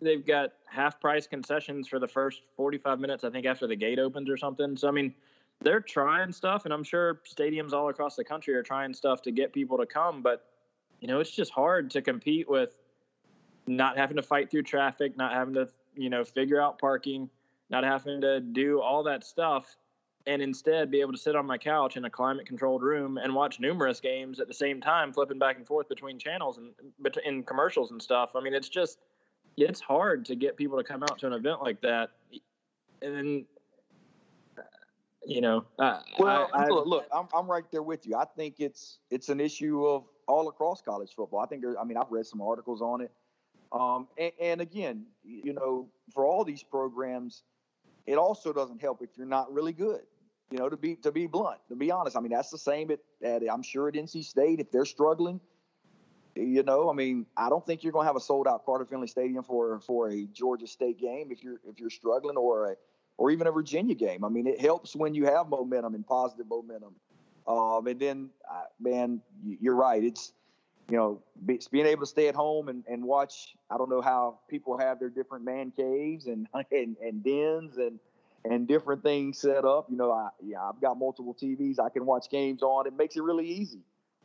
[0.00, 3.98] they've got half price concessions for the first 45 minutes, I think, after the gate
[3.98, 4.76] opens or something.
[4.76, 5.14] So, I mean,
[5.62, 9.30] they're trying stuff, and I'm sure stadiums all across the country are trying stuff to
[9.30, 10.22] get people to come.
[10.22, 10.44] But,
[11.00, 12.76] you know, it's just hard to compete with
[13.66, 17.28] not having to fight through traffic, not having to, you know, figure out parking,
[17.70, 19.76] not having to do all that stuff.
[20.26, 23.34] And instead, be able to sit on my couch in a climate controlled room and
[23.34, 26.74] watch numerous games at the same time, flipping back and forth between channels and
[27.24, 28.30] in commercials and stuff.
[28.34, 28.98] I mean, it's just,
[29.56, 32.10] it's hard to get people to come out to an event like that.
[33.00, 33.46] And then,
[35.24, 38.16] you know, uh, well, I, look, look I'm, I'm right there with you.
[38.16, 41.40] I think it's it's an issue of all across college football.
[41.40, 43.10] I think there, I mean, I've read some articles on it.
[43.72, 47.42] Um, and, and again, you know, for all these programs,
[48.06, 50.00] it also doesn't help if you're not really good.
[50.50, 52.16] You know, to be to be blunt, to be honest.
[52.16, 54.58] I mean, that's the same at, at I'm sure at NC State.
[54.58, 55.40] If they're struggling,
[56.34, 58.84] you know, I mean, I don't think you're going to have a sold out Carter
[58.84, 62.76] Finley Stadium for for a Georgia State game if you're if you're struggling or a
[63.16, 64.24] or even a Virginia game.
[64.24, 66.94] I mean, it helps when you have momentum and positive momentum.
[67.46, 70.02] Um, and then, uh, man, you're right.
[70.02, 70.32] It's
[70.90, 73.54] you know, be, being able to stay at home and, and watch.
[73.70, 77.98] I don't know how people have their different man caves and and, and dens and
[78.44, 79.86] and different things set up.
[79.88, 82.86] You know, I yeah, I've got multiple TVs I can watch games on.
[82.86, 83.82] It makes it really easy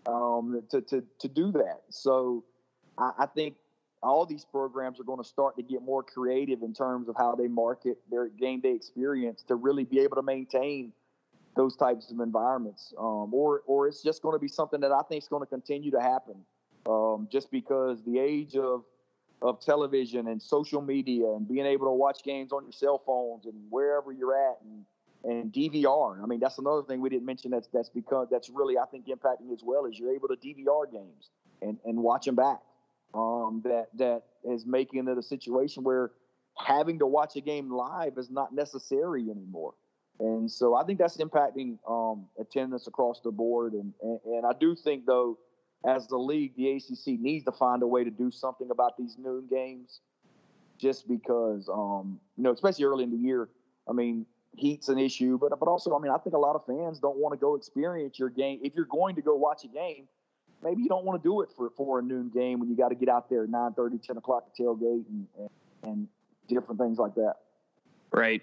[0.08, 1.82] um, to, to to do that.
[1.90, 2.44] So
[2.98, 3.56] I, I think
[4.02, 7.36] all these programs are going to start to get more creative in terms of how
[7.36, 10.92] they market their game day experience to really be able to maintain
[11.56, 15.02] those types of environments, um, or or it's just going to be something that I
[15.04, 16.36] think is going to continue to happen,
[16.88, 18.84] um, just because the age of
[19.42, 23.46] of television and social media and being able to watch games on your cell phones
[23.46, 24.86] and wherever you're at and
[25.24, 26.22] and DVR.
[26.22, 29.08] I mean, that's another thing we didn't mention that's that's because that's really I think
[29.08, 31.30] impacting as well is you're able to DVR games
[31.62, 32.62] and and watch them back.
[33.14, 36.12] Um, that that is making it a situation where
[36.58, 39.74] having to watch a game live is not necessary anymore.
[40.20, 43.74] And so I think that's impacting um, attendance across the board.
[43.74, 45.38] And, and, and I do think, though,
[45.86, 49.18] as the league, the ACC needs to find a way to do something about these
[49.18, 50.02] noon games,
[50.78, 53.50] just because, um, you know, especially early in the year.
[53.88, 56.66] I mean, heat's an issue, but but also, I mean, I think a lot of
[56.66, 58.60] fans don't want to go experience your game.
[58.64, 60.08] If you're going to go watch a game,
[60.64, 62.90] maybe you don't want to do it for for a noon game when you got
[62.90, 65.50] to get out there at 9 30, 10 o'clock to tailgate and, and,
[65.84, 66.08] and
[66.48, 67.36] different things like that.
[68.12, 68.42] Right.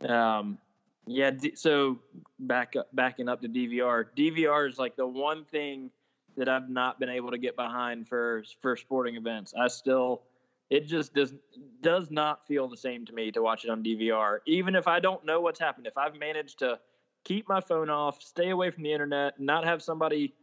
[0.00, 0.58] Um,
[1.06, 1.30] yeah.
[1.54, 1.98] So
[2.40, 4.06] back up, backing up to DVR.
[4.16, 5.90] DVR is like the one thing
[6.36, 9.54] that I've not been able to get behind for for sporting events.
[9.58, 10.22] I still
[10.70, 11.34] it just does
[11.80, 14.38] does not feel the same to me to watch it on DVR.
[14.46, 16.78] Even if I don't know what's happened, if I've managed to
[17.24, 20.34] keep my phone off, stay away from the internet, not have somebody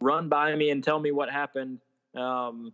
[0.00, 1.80] run by me and tell me what happened,
[2.14, 2.72] um,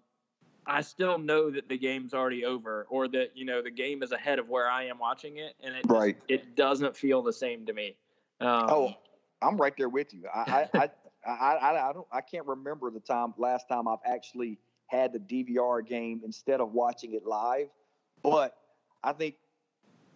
[0.67, 4.13] I still know that the game's already over or that you know the game is
[4.13, 6.17] ahead of where I am watching it, and it right.
[6.29, 7.97] it doesn't feel the same to me.
[8.41, 8.95] Um, oh,
[9.43, 10.25] I'm right there with you.
[10.35, 10.91] I, I, I,
[11.27, 12.07] I, I don't.
[12.13, 16.73] I can't remember the time last time I've actually had the DVR game instead of
[16.73, 17.69] watching it live.
[18.23, 18.57] But
[19.03, 19.37] I think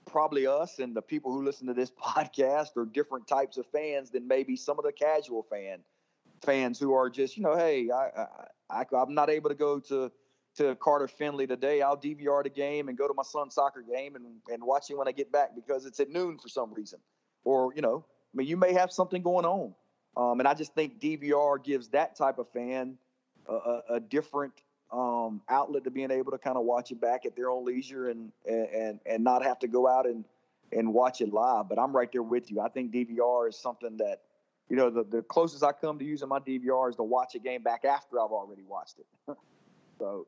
[0.06, 4.10] probably us and the people who listen to this podcast are different types of fans
[4.10, 5.78] than maybe some of the casual fan
[6.42, 8.26] fans who are just you know, hey, I,
[8.70, 10.10] I, I am not able to go to
[10.56, 11.82] to Carter Finley today.
[11.82, 14.96] I'll DVR the game and go to my son's soccer game and and watch it
[14.96, 17.00] when I get back because it's at noon for some reason,
[17.44, 19.74] or you know, I mean, you may have something going on.
[20.18, 22.98] Um, and I just think DVR gives that type of fan
[23.48, 24.52] a, a, a different
[24.92, 28.10] um, outlet to being able to kind of watch it back at their own leisure
[28.10, 30.24] and and and not have to go out and
[30.72, 31.68] and watch it live.
[31.68, 32.60] But I'm right there with you.
[32.60, 34.22] I think DVR is something that
[34.68, 37.38] you know the, the closest I come to using my DVR is to watch a
[37.38, 39.36] game back after I've already watched it.
[40.00, 40.26] so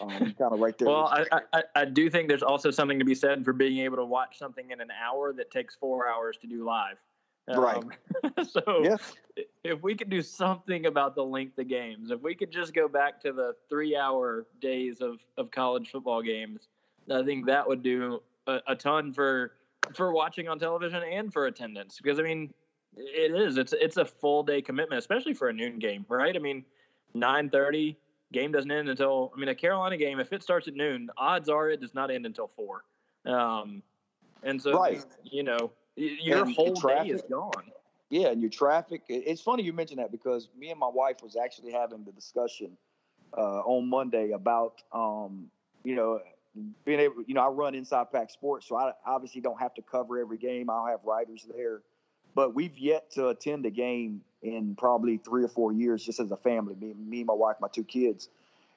[0.00, 0.88] um, kind of right there.
[0.88, 3.96] Well, I, I, I do think there's also something to be said for being able
[3.96, 6.96] to watch something in an hour that takes four hours to do live.
[7.48, 7.84] Um, right.
[8.48, 8.96] so yeah.
[9.62, 12.88] if we could do something about the length of games, if we could just go
[12.88, 16.68] back to the three hour days of, of college football games,
[17.10, 19.52] I think that would do a, a ton for
[19.94, 21.98] for watching on television and for attendance.
[22.02, 22.52] Because I mean,
[22.96, 26.34] it is it's it's a full day commitment, especially for a noon game, right?
[26.34, 26.64] I mean,
[27.14, 27.96] nine thirty
[28.32, 31.48] game doesn't end until I mean a Carolina game if it starts at noon, odds
[31.48, 32.84] are it does not end until four.
[33.24, 33.82] Um,
[34.42, 35.04] and so right.
[35.24, 37.52] you know your and whole traffic, day is gone.
[38.10, 39.02] Yeah, and your traffic.
[39.08, 42.76] It's funny you mentioned that because me and my wife was actually having the discussion
[43.36, 45.50] uh, on Monday about um,
[45.82, 46.20] you know
[46.84, 47.24] being able.
[47.26, 50.38] You know, I run Inside Pack Sports, so I obviously don't have to cover every
[50.38, 50.70] game.
[50.70, 51.82] I'll have writers there,
[52.34, 56.30] but we've yet to attend a game in probably three or four years, just as
[56.30, 56.76] a family.
[56.80, 58.28] Me, me, my wife, my two kids,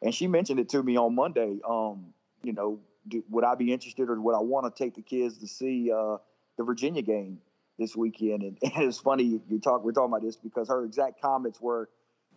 [0.02, 1.60] and she mentioned it to me on Monday.
[1.68, 5.04] Um, you know, do, would I be interested, or would I want to take the
[5.04, 5.92] kids to see?
[5.92, 6.18] Uh,
[6.60, 7.40] the Virginia game
[7.80, 8.44] this weekend.
[8.44, 11.90] And, and it's funny you talk we're talking about this because her exact comments were,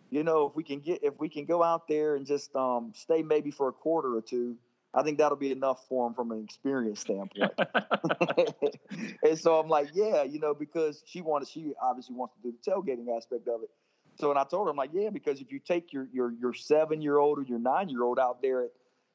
[0.09, 2.93] you know, if we can get if we can go out there and just um,
[2.95, 4.55] stay maybe for a quarter or two,
[4.95, 7.51] I think that'll be enough for them from an experience standpoint.
[9.23, 12.55] and so I'm like, yeah, you know, because she wanted, she obviously wants to do
[12.57, 13.69] the tailgating aspect of it.
[14.19, 16.53] So and I told her, I'm like, yeah, because if you take your your your
[16.53, 18.69] seven year old or your nine year old out there at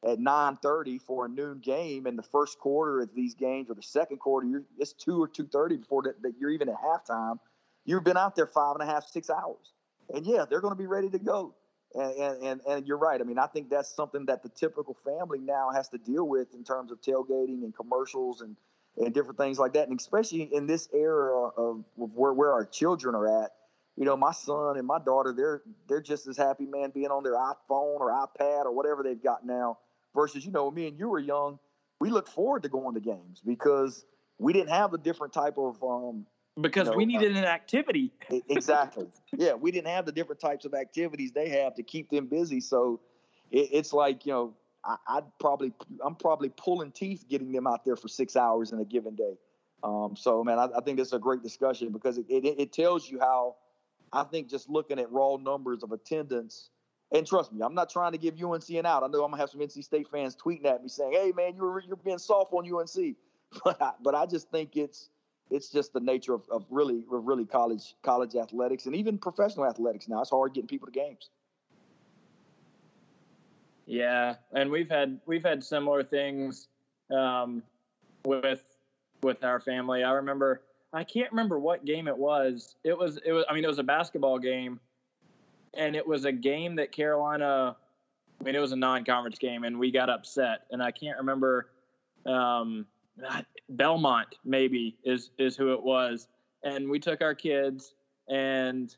[0.05, 3.83] at 9:30 for a noon game in the first quarter of these games or the
[3.83, 7.39] second quarter, it's two or 2:30 before that, that you're even at halftime.
[7.85, 9.73] You've been out there five and a half, six hours,
[10.15, 11.55] and yeah, they're going to be ready to go.
[11.95, 13.21] And, and, and and you're right.
[13.21, 16.55] I mean, I think that's something that the typical family now has to deal with
[16.55, 18.57] in terms of tailgating and commercials and
[18.99, 19.89] and different things like that.
[19.89, 23.53] And especially in this era of, of where where our children are at,
[23.97, 27.25] you know, my son and my daughter, they're they're just as happy, man, being on
[27.25, 29.79] their iPhone or iPad or whatever they've got now
[30.15, 31.59] versus you know me and you were young
[32.01, 34.05] we looked forward to going to games because
[34.39, 36.27] we didn't have the different type of um,
[36.61, 38.13] because you know, we needed an activity.
[38.49, 39.07] exactly.
[39.37, 42.61] Yeah, we didn't have the different types of activities they have to keep them busy.
[42.61, 43.01] So
[43.51, 44.55] it, it's like you know,
[44.85, 45.73] I, I'd probably
[46.05, 49.35] I'm probably pulling teeth getting them out there for six hours in a given day.
[49.83, 53.09] Um, so man, I, I think it's a great discussion because it, it, it tells
[53.09, 53.57] you how
[54.13, 56.71] I think just looking at raw numbers of attendance.
[57.11, 59.03] And trust me, I'm not trying to give UNC an out.
[59.03, 61.55] I know I'm gonna have some NC State fans tweeting at me saying, "Hey, man,
[61.57, 63.17] you're you're being soft on UNC,"
[63.65, 65.09] but I, but I just think it's
[65.51, 69.67] it's just the nature of, of really of really college college athletics and even professional
[69.67, 70.21] athletics now.
[70.21, 71.31] It's hard getting people to games.
[73.87, 76.69] Yeah, and we've had we've had similar things
[77.11, 77.63] um,
[78.27, 78.63] with
[79.23, 80.05] with our family.
[80.05, 80.61] I remember
[80.93, 82.77] I can't remember what game it was.
[82.85, 84.79] It was it was I mean it was a basketball game,
[85.75, 87.77] and it was a game that Carolina.
[88.41, 90.61] I mean it was a non-conference game, and we got upset.
[90.71, 91.71] And I can't remember.
[92.25, 92.87] Um,
[93.71, 96.29] Belmont maybe is is who it was,
[96.63, 97.95] and we took our kids,
[98.29, 98.95] and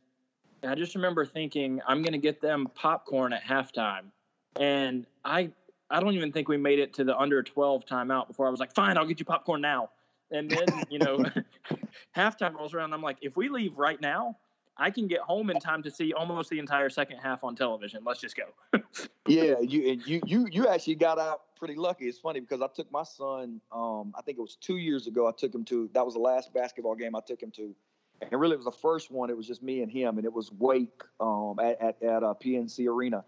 [0.62, 4.10] I just remember thinking I'm going to get them popcorn at halftime,
[4.56, 5.50] and I
[5.90, 8.60] I don't even think we made it to the under 12 timeout before I was
[8.60, 9.90] like, fine, I'll get you popcorn now.
[10.30, 11.24] And then you know,
[12.16, 12.92] halftime rolls around.
[12.92, 14.36] I'm like, if we leave right now,
[14.80, 18.02] I can get home in time to see almost the entire second half on television.
[18.04, 18.44] Let's just go.
[19.28, 22.06] yeah, you you you you actually got out pretty lucky.
[22.06, 23.60] It's funny because I took my son.
[23.70, 25.28] Um, I think it was two years ago.
[25.28, 25.90] I took him to.
[25.92, 27.74] That was the last basketball game I took him to,
[28.22, 29.28] and really it was the first one.
[29.28, 32.34] It was just me and him, and it was Wake um, at at, at uh,
[32.42, 33.22] PNC Arena,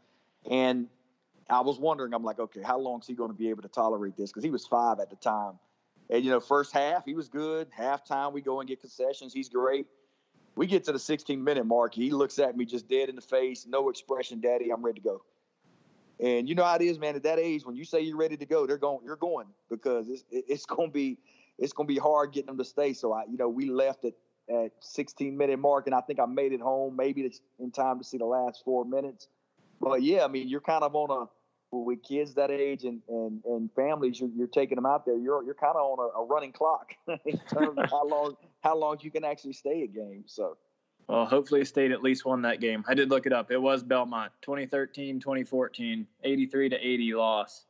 [0.50, 0.88] and
[1.50, 2.14] I was wondering.
[2.14, 4.30] I'm like, okay, how long is he going to be able to tolerate this?
[4.30, 5.58] Because he was five at the time,
[6.08, 7.68] and you know, first half he was good.
[7.70, 9.34] Halftime we go and get concessions.
[9.34, 9.86] He's great.
[10.54, 11.94] We get to the 16 minute mark.
[11.94, 14.70] He looks at me just dead in the face, no expression, Daddy.
[14.70, 15.22] I'm ready to go.
[16.20, 17.16] And you know how it is, man.
[17.16, 19.00] At that age, when you say you're ready to go, they're going.
[19.04, 21.18] You're going because it's it's going to be
[21.58, 22.92] it's to be hard getting them to stay.
[22.92, 24.14] So I, you know, we left it
[24.48, 28.04] at 16 minute mark, and I think I made it home maybe in time to
[28.04, 29.28] see the last four minutes.
[29.80, 31.28] But yeah, I mean, you're kind of on a
[31.74, 35.16] with kids that age and and, and families, you're, you're taking them out there.
[35.16, 36.94] You're you're kind of on a, a running clock
[37.24, 40.32] in terms of how long how long you can actually stay at games.
[40.34, 40.56] So.
[41.08, 42.84] Well, hopefully State at least won that game.
[42.86, 43.50] I did look it up.
[43.50, 47.66] It was Belmont, 2013, 2014, 83 to 80 loss.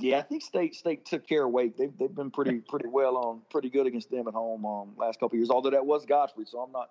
[0.00, 1.78] Yeah, I think State State took care of Wake.
[1.78, 5.18] They've they've been pretty pretty well on pretty good against them at home um last
[5.18, 5.48] couple years.
[5.48, 6.90] Although that was Gottfried, so I'm not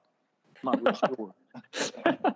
[0.63, 0.97] not really
[2.15, 2.35] sure.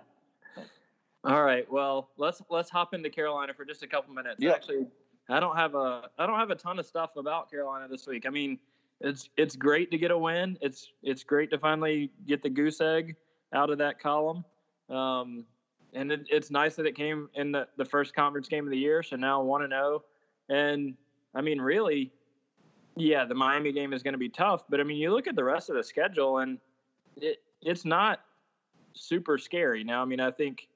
[1.24, 1.70] All right.
[1.70, 4.36] Well, let's let's hop into Carolina for just a couple minutes.
[4.38, 4.52] Yeah.
[4.52, 4.86] Actually,
[5.28, 8.24] I don't have a I don't have a ton of stuff about Carolina this week.
[8.24, 8.58] I mean,
[9.00, 10.58] it's it's great to get a win.
[10.60, 13.16] It's it's great to finally get the goose egg
[13.54, 14.44] out of that column.
[14.88, 15.44] Um,
[15.92, 18.78] and it, it's nice that it came in the, the first conference game of the
[18.78, 19.02] year.
[19.02, 20.04] So now one and zero,
[20.48, 20.94] and
[21.34, 22.12] I mean, really,
[22.96, 24.64] yeah, the Miami game is going to be tough.
[24.68, 26.58] But I mean, you look at the rest of the schedule, and
[27.16, 28.20] it it's not
[28.92, 29.84] super scary.
[29.84, 30.68] Now, I mean, I think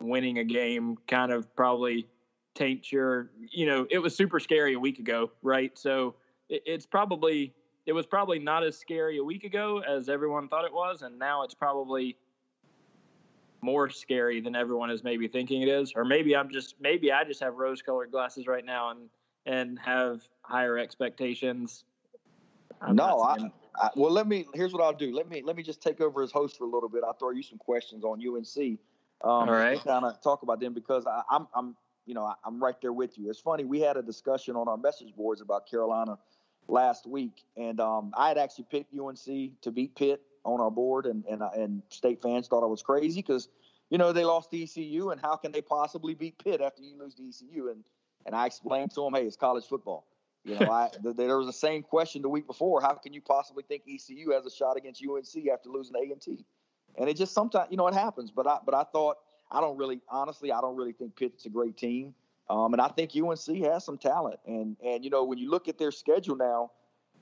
[0.00, 2.06] winning a game kind of probably
[2.54, 5.76] taints your, you know, it was super scary a week ago, right?
[5.78, 6.14] So
[6.50, 7.54] it, it's probably
[7.86, 11.18] it was probably not as scary a week ago as everyone thought it was, and
[11.18, 12.16] now it's probably
[13.62, 15.92] more scary than everyone is maybe thinking it is.
[15.94, 19.08] Or maybe I'm just maybe I just have rose-colored glasses right now and
[19.46, 21.84] and have higher expectations.
[22.82, 23.36] I'm no, I,
[23.76, 24.46] I, well, let me.
[24.54, 25.14] Here's what I'll do.
[25.14, 27.02] Let me let me just take over as host for a little bit.
[27.04, 28.78] I'll throw you some questions on UNC.
[29.22, 29.82] Um, All right.
[29.82, 31.76] Kind of talk about them because I, I'm I'm
[32.06, 33.28] you know I'm right there with you.
[33.30, 36.18] It's funny we had a discussion on our message boards about Carolina
[36.70, 41.06] last week, and um, I had actually picked UNC to beat Pitt on our board,
[41.06, 43.48] and and uh, and state fans thought I was crazy because
[43.90, 46.98] you know they lost to ECU, and how can they possibly beat Pitt after you
[46.98, 47.68] lose to ECU?
[47.70, 47.84] And
[48.26, 50.06] and I explained to them, hey, it's college football.
[50.44, 52.80] You know, I th- there was the same question the week before.
[52.80, 56.12] How can you possibly think ECU has a shot against UNC after losing to A
[56.12, 56.44] and T?
[56.96, 58.30] And it just sometimes, you know, it happens.
[58.30, 59.18] But I but I thought
[59.50, 62.14] I don't really, honestly, I don't really think Pitt's a great team.
[62.50, 64.40] Um, and I think UNC has some talent.
[64.44, 66.72] And and you know, when you look at their schedule now,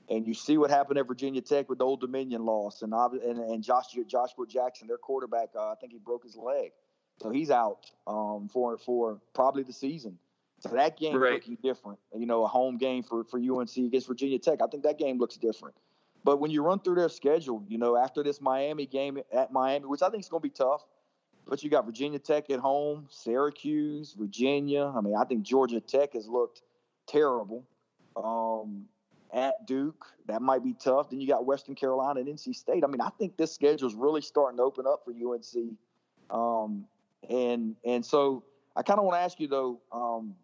[0.09, 3.37] and you see what happened at Virginia Tech with the Old Dominion loss, and and,
[3.37, 6.71] and Joshua Joshua Jackson, their quarterback, uh, I think he broke his leg,
[7.21, 10.17] so he's out um, for for probably the season.
[10.61, 11.33] So that game right.
[11.33, 11.99] looking different.
[12.17, 14.63] You know, a home game for for UNC against Virginia Tech.
[14.63, 15.75] I think that game looks different.
[16.23, 19.85] But when you run through their schedule, you know, after this Miami game at Miami,
[19.85, 20.83] which I think is going to be tough,
[21.49, 24.93] but you got Virginia Tech at home, Syracuse, Virginia.
[24.95, 26.61] I mean, I think Georgia Tech has looked
[27.07, 27.65] terrible.
[28.15, 28.85] Um,
[29.33, 31.09] at Duke, that might be tough.
[31.09, 32.83] Then you got Western Carolina and NC State.
[32.83, 35.73] I mean, I think this schedule is really starting to open up for UNC.
[36.29, 36.85] Um,
[37.29, 38.43] and and so
[38.75, 39.79] I kind of want to ask you though.
[39.91, 40.35] Um,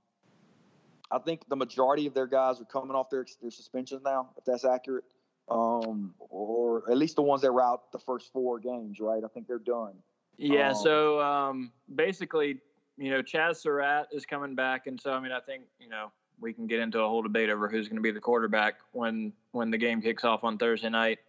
[1.12, 4.46] I think the majority of their guys are coming off their their suspensions now, if
[4.46, 5.06] that's accurate.
[5.50, 9.24] um, or at least the ones that were out the first four games, right?
[9.24, 9.94] I think they're done.
[10.38, 10.70] Yeah.
[10.70, 12.60] Um, so um, basically,
[12.98, 16.12] you know, Chazz Surratt is coming back, and so I mean, I think you know
[16.40, 19.34] we can get into a whole debate over who's going to be the quarterback when
[19.52, 21.20] when the game kicks off on Thursday night.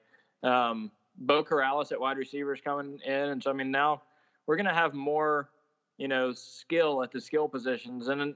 [0.42, 4.02] Um, Beau Corrales at wide receiver is coming in, and so I mean now
[4.46, 5.50] we're going to have more,
[5.98, 8.34] you know, skill at the skill positions, and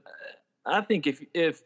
[0.65, 1.61] I think if if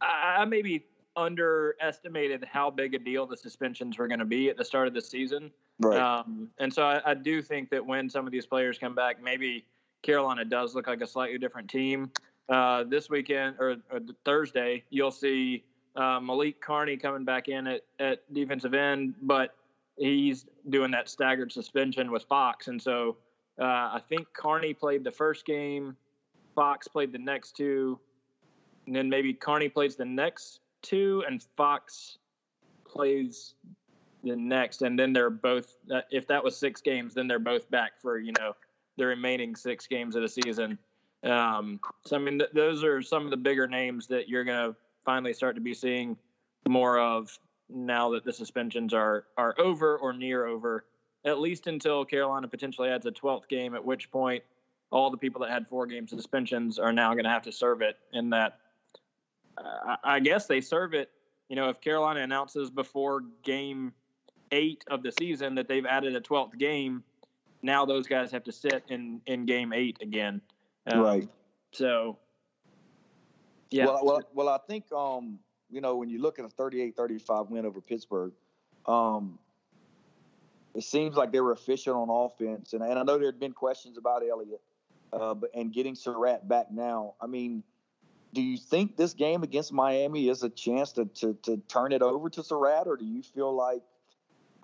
[0.00, 0.84] I maybe
[1.16, 4.94] underestimated how big a deal the suspensions were going to be at the start of
[4.94, 5.50] the season.
[5.80, 6.00] Right.
[6.00, 9.20] Um, and so I, I, do think that when some of these players come back,
[9.20, 9.64] maybe
[10.02, 12.12] Carolina does look like a slightly different team.
[12.48, 15.64] Uh, this weekend or, or, Thursday, you'll see
[15.96, 19.56] uh, Malik Carney coming back in at, at defensive end, but
[19.96, 22.68] he's doing that staggered suspension with Fox.
[22.68, 23.16] And so
[23.60, 25.96] uh, I think Carney played the first game,
[26.54, 27.98] Fox played the next two,
[28.86, 32.18] and then maybe Carney plays the next two, and Fox
[32.84, 33.54] plays
[34.24, 35.76] the next, and then they're both.
[35.92, 38.54] Uh, if that was six games, then they're both back for you know
[38.96, 40.78] the remaining six games of the season.
[41.22, 44.72] Um, so I mean, th- those are some of the bigger names that you're going
[44.72, 46.16] to finally start to be seeing
[46.68, 47.36] more of
[47.68, 50.84] now that the suspensions are are over or near over.
[51.26, 54.44] At least until Carolina potentially adds a 12th game, at which point
[54.90, 57.80] all the people that had four game suspensions are now going to have to serve
[57.80, 58.58] it in that
[59.56, 61.10] uh, I guess they serve it.
[61.48, 63.92] You know, if Carolina announces before game
[64.54, 67.02] eight of the season that they've added a twelfth game,
[67.62, 70.40] now those guys have to sit in in game eight again.
[70.90, 71.28] Um, right.
[71.72, 72.18] So.
[73.70, 73.86] Yeah.
[73.86, 75.40] Well, well, well, I think um,
[75.70, 78.32] you know when you look at a 38-35 win over Pittsburgh,
[78.86, 79.38] um,
[80.74, 83.52] it seems like they were efficient on offense, and, and I know there had been
[83.52, 84.60] questions about Elliott,
[85.12, 87.14] uh, but and getting Surratt back now.
[87.20, 87.64] I mean,
[88.32, 92.02] do you think this game against Miami is a chance to to, to turn it
[92.02, 93.82] over to Surratt, or do you feel like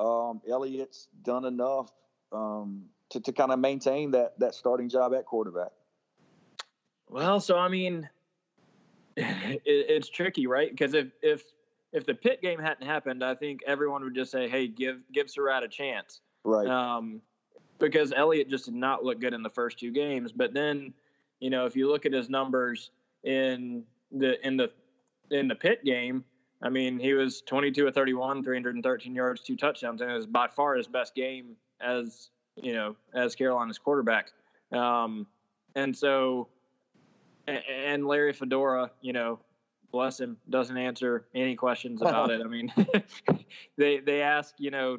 [0.01, 1.91] um, Elliott's done enough
[2.33, 5.73] um, to to kind of maintain that that starting job at quarterback?
[7.09, 8.09] Well, so I mean,
[9.17, 10.71] it, it's tricky, right?
[10.71, 11.43] Because if if
[11.93, 15.29] if the Pitt game hadn't happened, I think everyone would just say, "Hey, give give
[15.29, 16.67] Surratt a chance," right?
[16.67, 17.21] Um,
[17.79, 20.93] because Elliott just did not look good in the first two games, but then,
[21.41, 22.91] you know, if you look at his numbers
[23.25, 24.71] in the in the
[25.31, 26.25] in the Pitt game.
[26.63, 30.47] I mean, he was 22 of 31, 313 yards, two touchdowns, and it was by
[30.49, 34.33] far his best game as you know as Carolina's quarterback.
[34.73, 35.27] Um,
[35.75, 36.49] and so,
[37.47, 39.39] and Larry Fedora, you know,
[39.91, 42.41] bless him, doesn't answer any questions about it.
[42.43, 42.73] I mean,
[43.77, 44.99] they they ask, you know,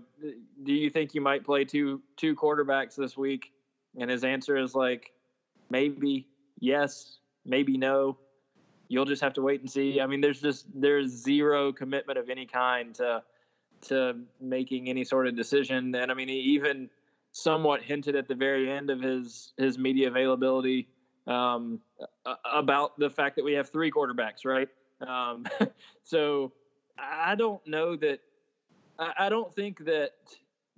[0.64, 3.51] do you think you might play two two quarterbacks this week?
[3.99, 5.12] And his answer is like,
[5.70, 6.28] maybe,
[6.59, 8.18] yes, maybe no.
[8.92, 10.02] You'll just have to wait and see.
[10.02, 13.24] I mean, there's just there's zero commitment of any kind to
[13.84, 15.96] to making any sort of decision.
[15.96, 16.89] And I mean, he even
[17.32, 20.89] somewhat hinted at the very end of his his media availability
[21.26, 21.80] um,
[22.44, 24.68] about the fact that we have three quarterbacks, right?
[25.08, 25.46] Um,
[26.04, 26.52] so
[27.00, 28.20] I don't know that.
[29.00, 30.12] I don't think that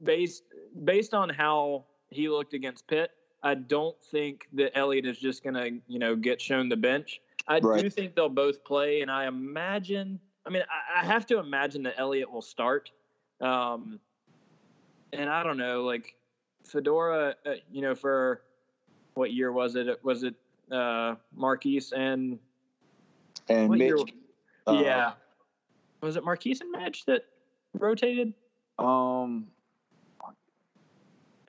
[0.03, 0.43] based
[0.83, 3.09] based on how he looked against Pitt,
[3.41, 7.19] I don't think that Elliott is just going to, you know, get shown the bench.
[7.47, 7.81] I right.
[7.81, 10.19] do think they'll both play, and I imagine.
[10.45, 12.91] I mean, I, I have to imagine that Elliott will start.
[13.41, 13.99] Um,
[15.11, 16.15] and I don't know, like
[16.63, 18.41] Fedora, uh, you know, for
[19.15, 19.87] what year was it?
[20.03, 20.35] Was it
[20.71, 22.39] uh, Marquise and
[23.49, 24.13] and Mitch?
[24.65, 25.13] Uh, yeah,
[26.01, 27.25] was it Marquise and Mitch that
[27.73, 28.33] rotated?
[28.79, 29.47] Um,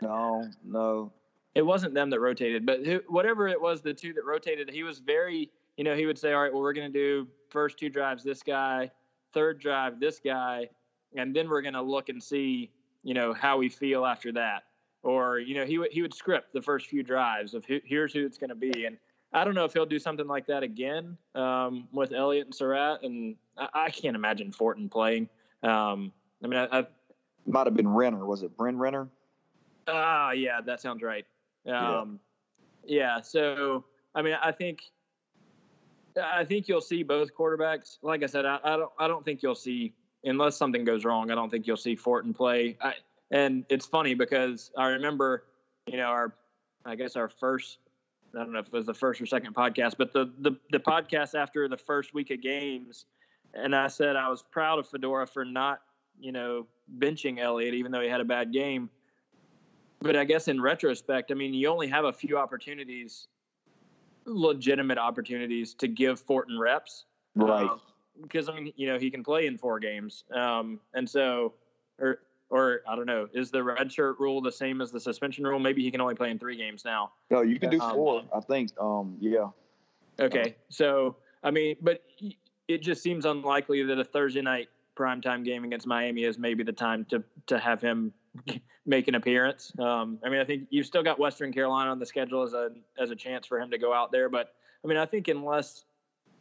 [0.02, 1.12] no, no
[1.54, 4.82] it wasn't them that rotated, but who, whatever it was, the two that rotated, he
[4.82, 7.78] was very, you know, he would say, all right, well, we're going to do first
[7.78, 8.90] two drives this guy,
[9.32, 10.68] third drive this guy,
[11.16, 12.70] and then we're going to look and see,
[13.02, 14.64] you know, how we feel after that.
[15.02, 18.12] Or, you know, he would he would script the first few drives of who, here's
[18.12, 18.96] who it's going to be, and
[19.34, 23.02] I don't know if he'll do something like that again um, with Elliott and Surratt,
[23.02, 25.28] and I, I, can't imagine Fortin playing.
[25.62, 26.10] Um,
[26.42, 26.86] I mean, I, I
[27.44, 28.24] might have been Renner.
[28.24, 29.08] Was it Bryn Renner?
[29.88, 31.26] Ah, uh, yeah, that sounds right.
[31.66, 32.18] Um,
[32.86, 33.16] yeah.
[33.16, 33.20] yeah.
[33.20, 34.84] So I mean, I think
[36.22, 37.98] I think you'll see both quarterbacks.
[38.02, 39.94] Like I said, I, I, don't I don't think you'll see
[40.24, 41.30] unless something goes wrong.
[41.30, 42.76] I don't think you'll see Fortin play.
[42.80, 42.94] I,
[43.30, 45.44] and it's funny because I remember,
[45.86, 46.34] you know, our
[46.84, 47.78] I guess our first
[48.34, 50.78] I don't know if it was the first or second podcast, but the the, the
[50.78, 53.06] podcast after the first week of games,
[53.54, 55.80] and I said I was proud of Fedora for not
[56.18, 56.66] you know
[56.98, 58.90] benching Elliott even though he had a bad game
[60.04, 63.28] but I guess in retrospect, I mean, you only have a few opportunities,
[64.26, 67.04] legitimate opportunities to give Fortin reps.
[67.34, 67.62] Right.
[67.62, 67.80] Um,
[68.22, 71.54] because I mean, you know, he can play in four games, um, and so,
[71.98, 72.20] or
[72.50, 75.58] or I don't know, is the red shirt rule the same as the suspension rule?
[75.58, 77.10] Maybe he can only play in three games now.
[77.30, 78.22] No, you can do um, four.
[78.32, 78.70] I think.
[78.80, 79.48] Um, yeah.
[80.20, 82.04] Okay, so I mean, but
[82.68, 86.72] it just seems unlikely that a Thursday night primetime game against Miami is maybe the
[86.72, 88.12] time to to have him
[88.86, 89.72] make an appearance.
[89.78, 92.70] Um, I mean, I think you've still got Western Carolina on the schedule as a
[92.98, 94.54] as a chance for him to go out there, but
[94.84, 95.84] I mean, I think unless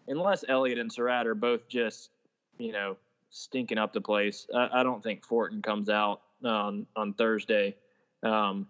[0.07, 2.11] unless Elliott and Surratt are both just
[2.57, 2.97] you know
[3.29, 7.75] stinking up the place, I, I don't think Fortin comes out on on Thursday.
[8.21, 8.67] Um,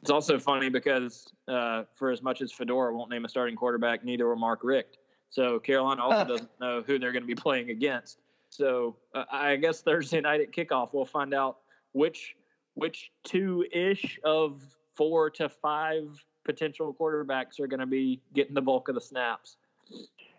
[0.00, 4.04] it's also funny because uh, for as much as Fedora won't name a starting quarterback,
[4.04, 4.98] neither will Mark Richt.
[5.30, 8.18] So Carolina also doesn't know who they're going to be playing against.
[8.48, 11.58] So uh, I guess Thursday night at kickoff we'll find out
[11.92, 12.36] which
[12.74, 14.62] which two ish of
[14.94, 19.56] four to five potential quarterbacks are going to be getting the bulk of the snaps.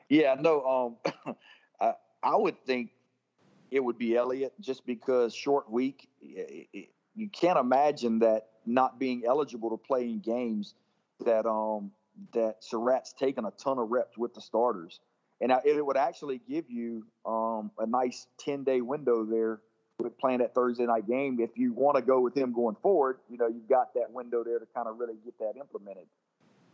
[0.10, 1.36] Yeah, no, um,
[1.82, 2.92] I, I would think
[3.72, 6.08] it would be Elliott just because short week.
[7.16, 10.76] You can't imagine that not being eligible to play in games
[11.26, 11.92] that um
[12.34, 15.00] that Surratt's taken a ton of reps with the starters,
[15.42, 19.60] and it would actually give you um a nice ten day window there
[20.00, 21.38] with playing that Thursday night game.
[21.40, 24.44] If you want to go with him going forward, you know you've got that window
[24.44, 26.06] there to kind of really get that implemented.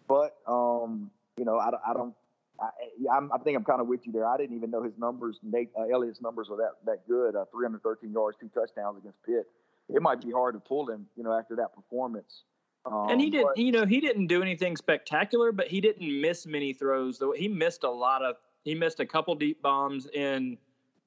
[0.08, 2.14] But um, you know, I, I don't.
[2.62, 2.70] I,
[3.16, 4.26] I'm, I think I'm kind of with you there.
[4.26, 5.40] I didn't even know his numbers.
[5.44, 7.36] Nate uh, Elliott's numbers were that that good.
[7.36, 9.48] Uh, 313 yards, two touchdowns against Pitt.
[9.88, 12.44] It might be hard to pull him, you know, after that performance.
[12.86, 16.46] Um, and he didn't, you know, he didn't do anything spectacular, but he didn't miss
[16.46, 17.18] many throws.
[17.18, 20.58] Though he missed a lot of, he missed a couple deep bombs in,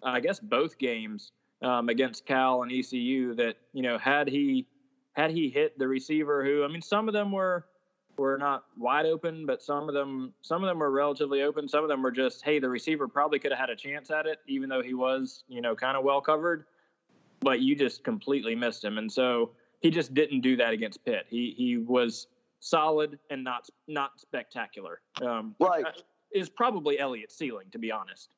[0.02, 1.32] I guess, both games
[1.62, 3.34] um, against Cal and ECU.
[3.34, 4.66] That you know, had he
[5.12, 7.66] had he hit the receiver, who I mean, some of them were
[8.18, 11.68] were not wide open, but some of them some of them were relatively open.
[11.68, 14.26] Some of them were just, hey, the receiver probably could have had a chance at
[14.26, 16.64] it, even though he was, you know, kind of well covered.
[17.40, 19.50] But you just completely missed him, and so
[19.80, 21.26] he just didn't do that against Pitt.
[21.28, 22.28] He he was
[22.60, 25.00] solid and not not spectacular.
[25.20, 25.84] Um, right,
[26.32, 28.30] is probably Elliott's ceiling, to be honest.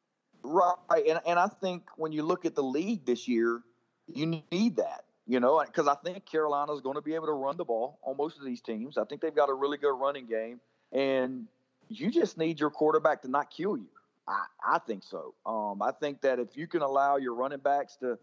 [0.44, 0.76] Right,
[1.08, 3.62] and and I think when you look at the league this year,
[4.06, 5.04] you need that.
[5.26, 7.98] You know, because I think Carolina is going to be able to run the ball
[8.02, 8.98] on most of these teams.
[8.98, 10.60] I think they've got a really good running game,
[10.92, 11.46] and
[11.88, 13.88] you just need your quarterback to not kill you.
[14.28, 15.34] I, I think so.
[15.46, 18.18] Um, I think that if you can allow your running backs to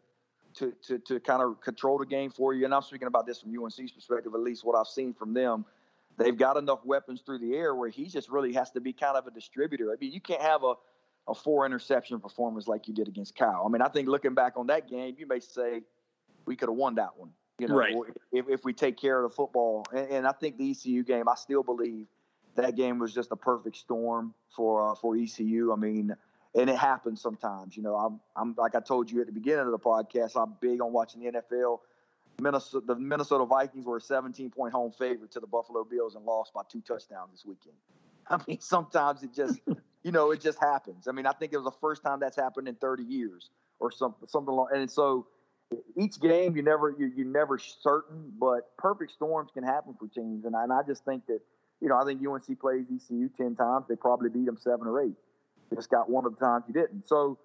[0.55, 3.39] to, to, to kind of control the game for you, and I'm speaking about this
[3.41, 5.65] from UNC's perspective, at least what I've seen from them,
[6.17, 9.17] they've got enough weapons through the air where he just really has to be kind
[9.17, 9.91] of a distributor.
[9.91, 10.73] I mean, you can't have a,
[11.27, 13.63] a four interception performance like you did against Cal.
[13.65, 15.81] I mean, I think looking back on that game, you may say–
[16.45, 17.29] we could have won that one.
[17.59, 17.95] You know, right.
[18.31, 19.85] if, if we take care of the football.
[19.93, 22.07] And, and, I think the ECU game, I still believe
[22.55, 25.71] that game was just a perfect storm for uh, for ECU.
[25.71, 26.15] I mean,
[26.55, 27.77] and it happens sometimes.
[27.77, 30.55] You know, I'm I'm like I told you at the beginning of the podcast, I'm
[30.59, 31.79] big on watching the NFL.
[32.41, 36.25] Minnesota, the Minnesota Vikings were a 17 point home favorite to the Buffalo Bills and
[36.25, 37.75] lost by two touchdowns this weekend.
[38.27, 39.59] I mean, sometimes it just,
[40.03, 41.07] you know, it just happens.
[41.07, 43.49] I mean, I think it was the first time that's happened in 30 years
[43.79, 44.73] or something, something like.
[44.73, 45.27] And so
[45.97, 50.45] each game you never you you never certain, but perfect storms can happen for teams,
[50.45, 51.39] and I, and I just think that
[51.79, 55.01] you know I think UNC plays ECU ten times, they probably beat them seven or
[55.01, 55.15] eight.
[55.69, 57.07] They just got one of the times you didn't.
[57.07, 57.37] So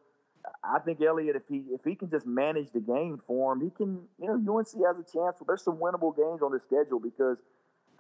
[0.65, 3.71] I think Elliott, if he if he can just manage the game for him, he
[3.71, 5.37] can you know UNC has a chance.
[5.47, 7.39] There's some winnable games on the schedule because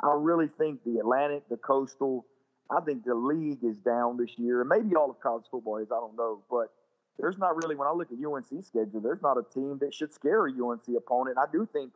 [0.02, 2.26] I really think the Atlantic, the Coastal,
[2.70, 5.90] I think the league is down this year, and maybe all of college football is.
[5.90, 6.72] I don't know, but
[7.18, 10.12] there's not really when I look at UNC schedule, there's not a team that should
[10.12, 11.38] scare a UNC opponent.
[11.38, 11.92] I do think,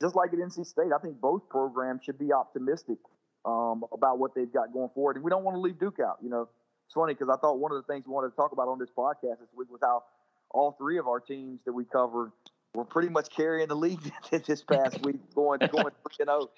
[0.00, 2.98] just like at NC State, I think both programs should be optimistic
[3.44, 6.18] um, about what they've got going forward, and we don't want to leave Duke out.
[6.22, 6.48] You know,
[6.86, 8.78] it's funny because I thought one of the things we wanted to talk about on
[8.78, 10.04] this podcast this week was how
[10.50, 12.32] all three of our teams that we cover
[12.74, 14.00] were pretty much carrying the league
[14.30, 16.50] this past week, going going three and zero.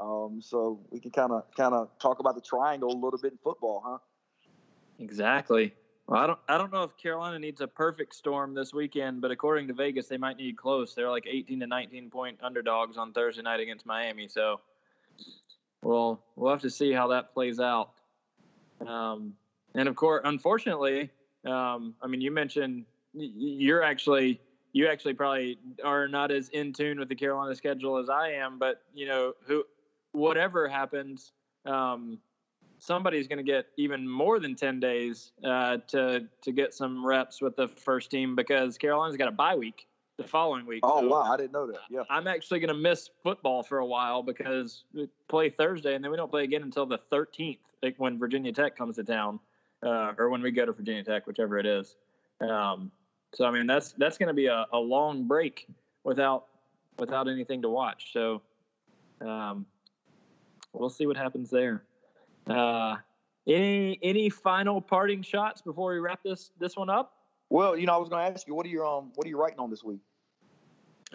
[0.00, 3.32] Um, so we can kind of kind of talk about the triangle a little bit
[3.32, 3.98] in football, huh?
[4.98, 5.74] Exactly.
[6.06, 9.30] Well, I don't I don't know if Carolina needs a perfect storm this weekend, but
[9.30, 10.94] according to Vegas, they might need close.
[10.94, 14.28] They're like 18 to 19 point underdogs on Thursday night against Miami.
[14.28, 14.60] So,
[15.82, 17.90] we'll we'll have to see how that plays out.
[18.86, 19.34] Um,
[19.74, 21.10] and of course, unfortunately,
[21.46, 22.84] um, I mean, you mentioned
[23.14, 24.40] you're actually
[24.72, 28.58] you actually probably are not as in tune with the Carolina schedule as I am,
[28.58, 29.64] but you know who
[30.12, 31.32] whatever happens.
[31.66, 32.18] Um,
[32.78, 37.40] somebody's going to get even more than 10 days uh, to to get some reps
[37.40, 39.86] with the first team because Carolina's got a bye week
[40.18, 40.80] the following week.
[40.82, 41.80] Oh so wow, I didn't know that.
[41.90, 46.04] Yeah, I'm actually going to miss football for a while because we play Thursday and
[46.04, 49.40] then we don't play again until the 13th, like when Virginia Tech comes to town,
[49.82, 51.96] uh, or when we go to Virginia Tech, whichever it is.
[52.40, 52.90] Um,
[53.34, 55.66] so I mean that's that's going to be a, a long break
[56.04, 56.46] without
[56.98, 58.12] without anything to watch.
[58.12, 58.42] So
[59.20, 59.66] um,
[60.72, 61.82] we'll see what happens there.
[62.46, 62.96] Uh,
[63.46, 67.14] any any final parting shots before we wrap this this one up?
[67.50, 69.28] Well, you know, I was going to ask you, what are you um, what are
[69.28, 70.00] you writing on this week?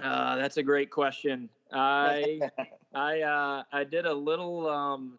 [0.01, 1.49] Uh, that's a great question.
[1.71, 2.39] I
[2.93, 5.17] I uh, I did a little um,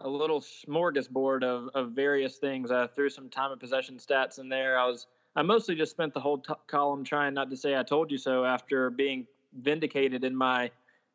[0.00, 2.70] a little smorgasbord of, of various things.
[2.70, 4.78] I threw some time of possession stats in there.
[4.78, 5.06] I was
[5.36, 8.18] I mostly just spent the whole t- column trying not to say I told you
[8.18, 9.26] so after being
[9.62, 10.70] vindicated in my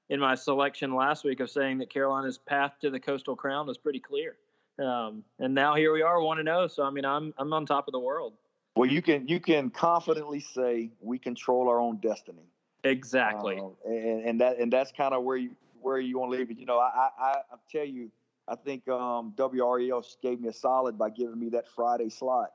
[0.09, 3.77] in my selection last week of saying that Carolina's path to the Coastal Crown was
[3.77, 4.35] pretty clear.
[4.77, 6.67] Um, and now here we are, one to zero.
[6.67, 8.33] So I mean, I'm I'm on top of the world.
[8.75, 12.43] Well, you can you can confidently say we control our own destiny.
[12.83, 13.59] Exactly.
[13.59, 15.51] Uh, and, and that and that's kind of where you
[15.81, 16.57] where you want to leave it.
[16.57, 18.11] You know, I I, I tell you,
[18.47, 22.51] I think um, WRAL gave me a solid by giving me that Friday slot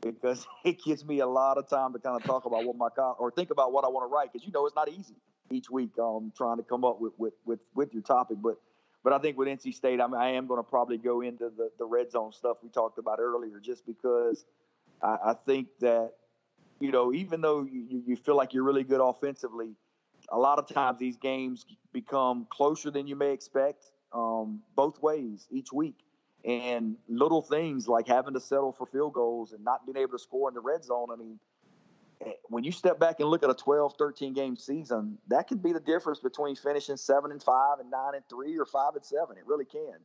[0.00, 2.88] because it gives me a lot of time to kind of talk about what my
[3.18, 5.16] or think about what I want to write because you know it's not easy
[5.50, 8.56] each week um, trying to come up with, with with with your topic, but
[9.02, 11.50] but I think with NC State, I, mean, I am going to probably go into
[11.56, 14.44] the the red zone stuff we talked about earlier, just because
[15.02, 16.12] I, I think that
[16.80, 19.74] you know even though you, you feel like you're really good offensively,
[20.30, 25.46] a lot of times these games become closer than you may expect, um, both ways
[25.50, 25.96] each week
[26.44, 30.18] and little things like having to settle for field goals and not being able to
[30.18, 31.08] score in the red zone.
[31.10, 31.38] I mean,
[32.48, 35.72] when you step back and look at a 12, 13 game season, that could be
[35.72, 39.36] the difference between finishing seven and five and nine and three or five and seven.
[39.36, 39.98] It really can.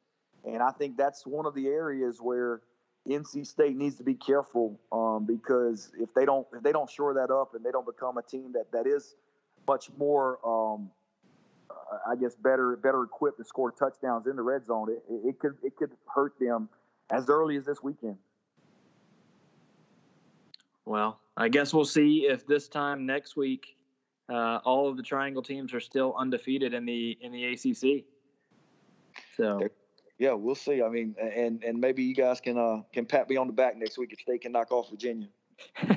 [0.46, 2.62] And I think that's one of the areas where
[3.08, 7.14] NC State needs to be careful um, because if they don't if they don't shore
[7.16, 9.16] that up and they don't become a team that that is
[9.68, 10.90] much more um,
[12.08, 15.58] I guess better better equipped to score touchdowns in the red zone, it, it could
[15.64, 16.70] it could hurt them
[17.10, 18.18] as early as this weekend.
[20.86, 23.78] Well, I guess we'll see if this time next week
[24.30, 28.06] uh, all of the triangle teams are still undefeated in the in the ACC.
[29.36, 29.68] So.
[30.20, 30.84] Yeah, we'll see.
[30.84, 33.78] I mean, and and maybe you guys can uh, can pat me on the back
[33.78, 35.30] next week if they can knock off Virginia.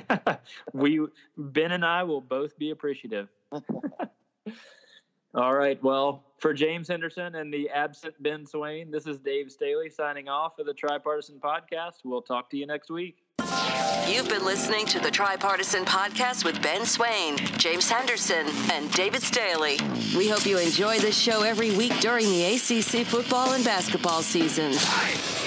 [0.73, 1.05] we
[1.37, 3.27] Ben and I will both be appreciative.
[5.35, 5.81] All right.
[5.83, 10.55] Well, for James Henderson and the absent Ben Swain, this is Dave Staley signing off
[10.55, 12.05] for the Tripartisan Podcast.
[12.05, 13.22] We'll talk to you next week.
[14.07, 19.77] You've been listening to the Tripartisan Podcast with Ben Swain, James Henderson, and David Staley.
[20.15, 24.85] We hope you enjoy this show every week during the ACC football and basketball seasons.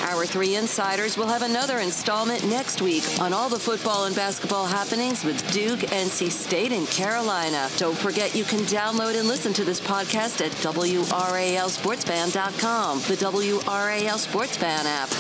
[0.03, 4.67] Our three insiders will have another installment next week on all the football and basketball
[4.67, 7.69] happenings with Duke, NC State, and Carolina.
[7.77, 14.57] Don't forget you can download and listen to this podcast at WRALSportsFan.com, the WRAL Sports
[14.57, 15.11] Fan app,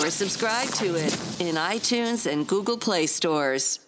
[0.00, 3.81] or subscribe to it in iTunes and Google Play stores.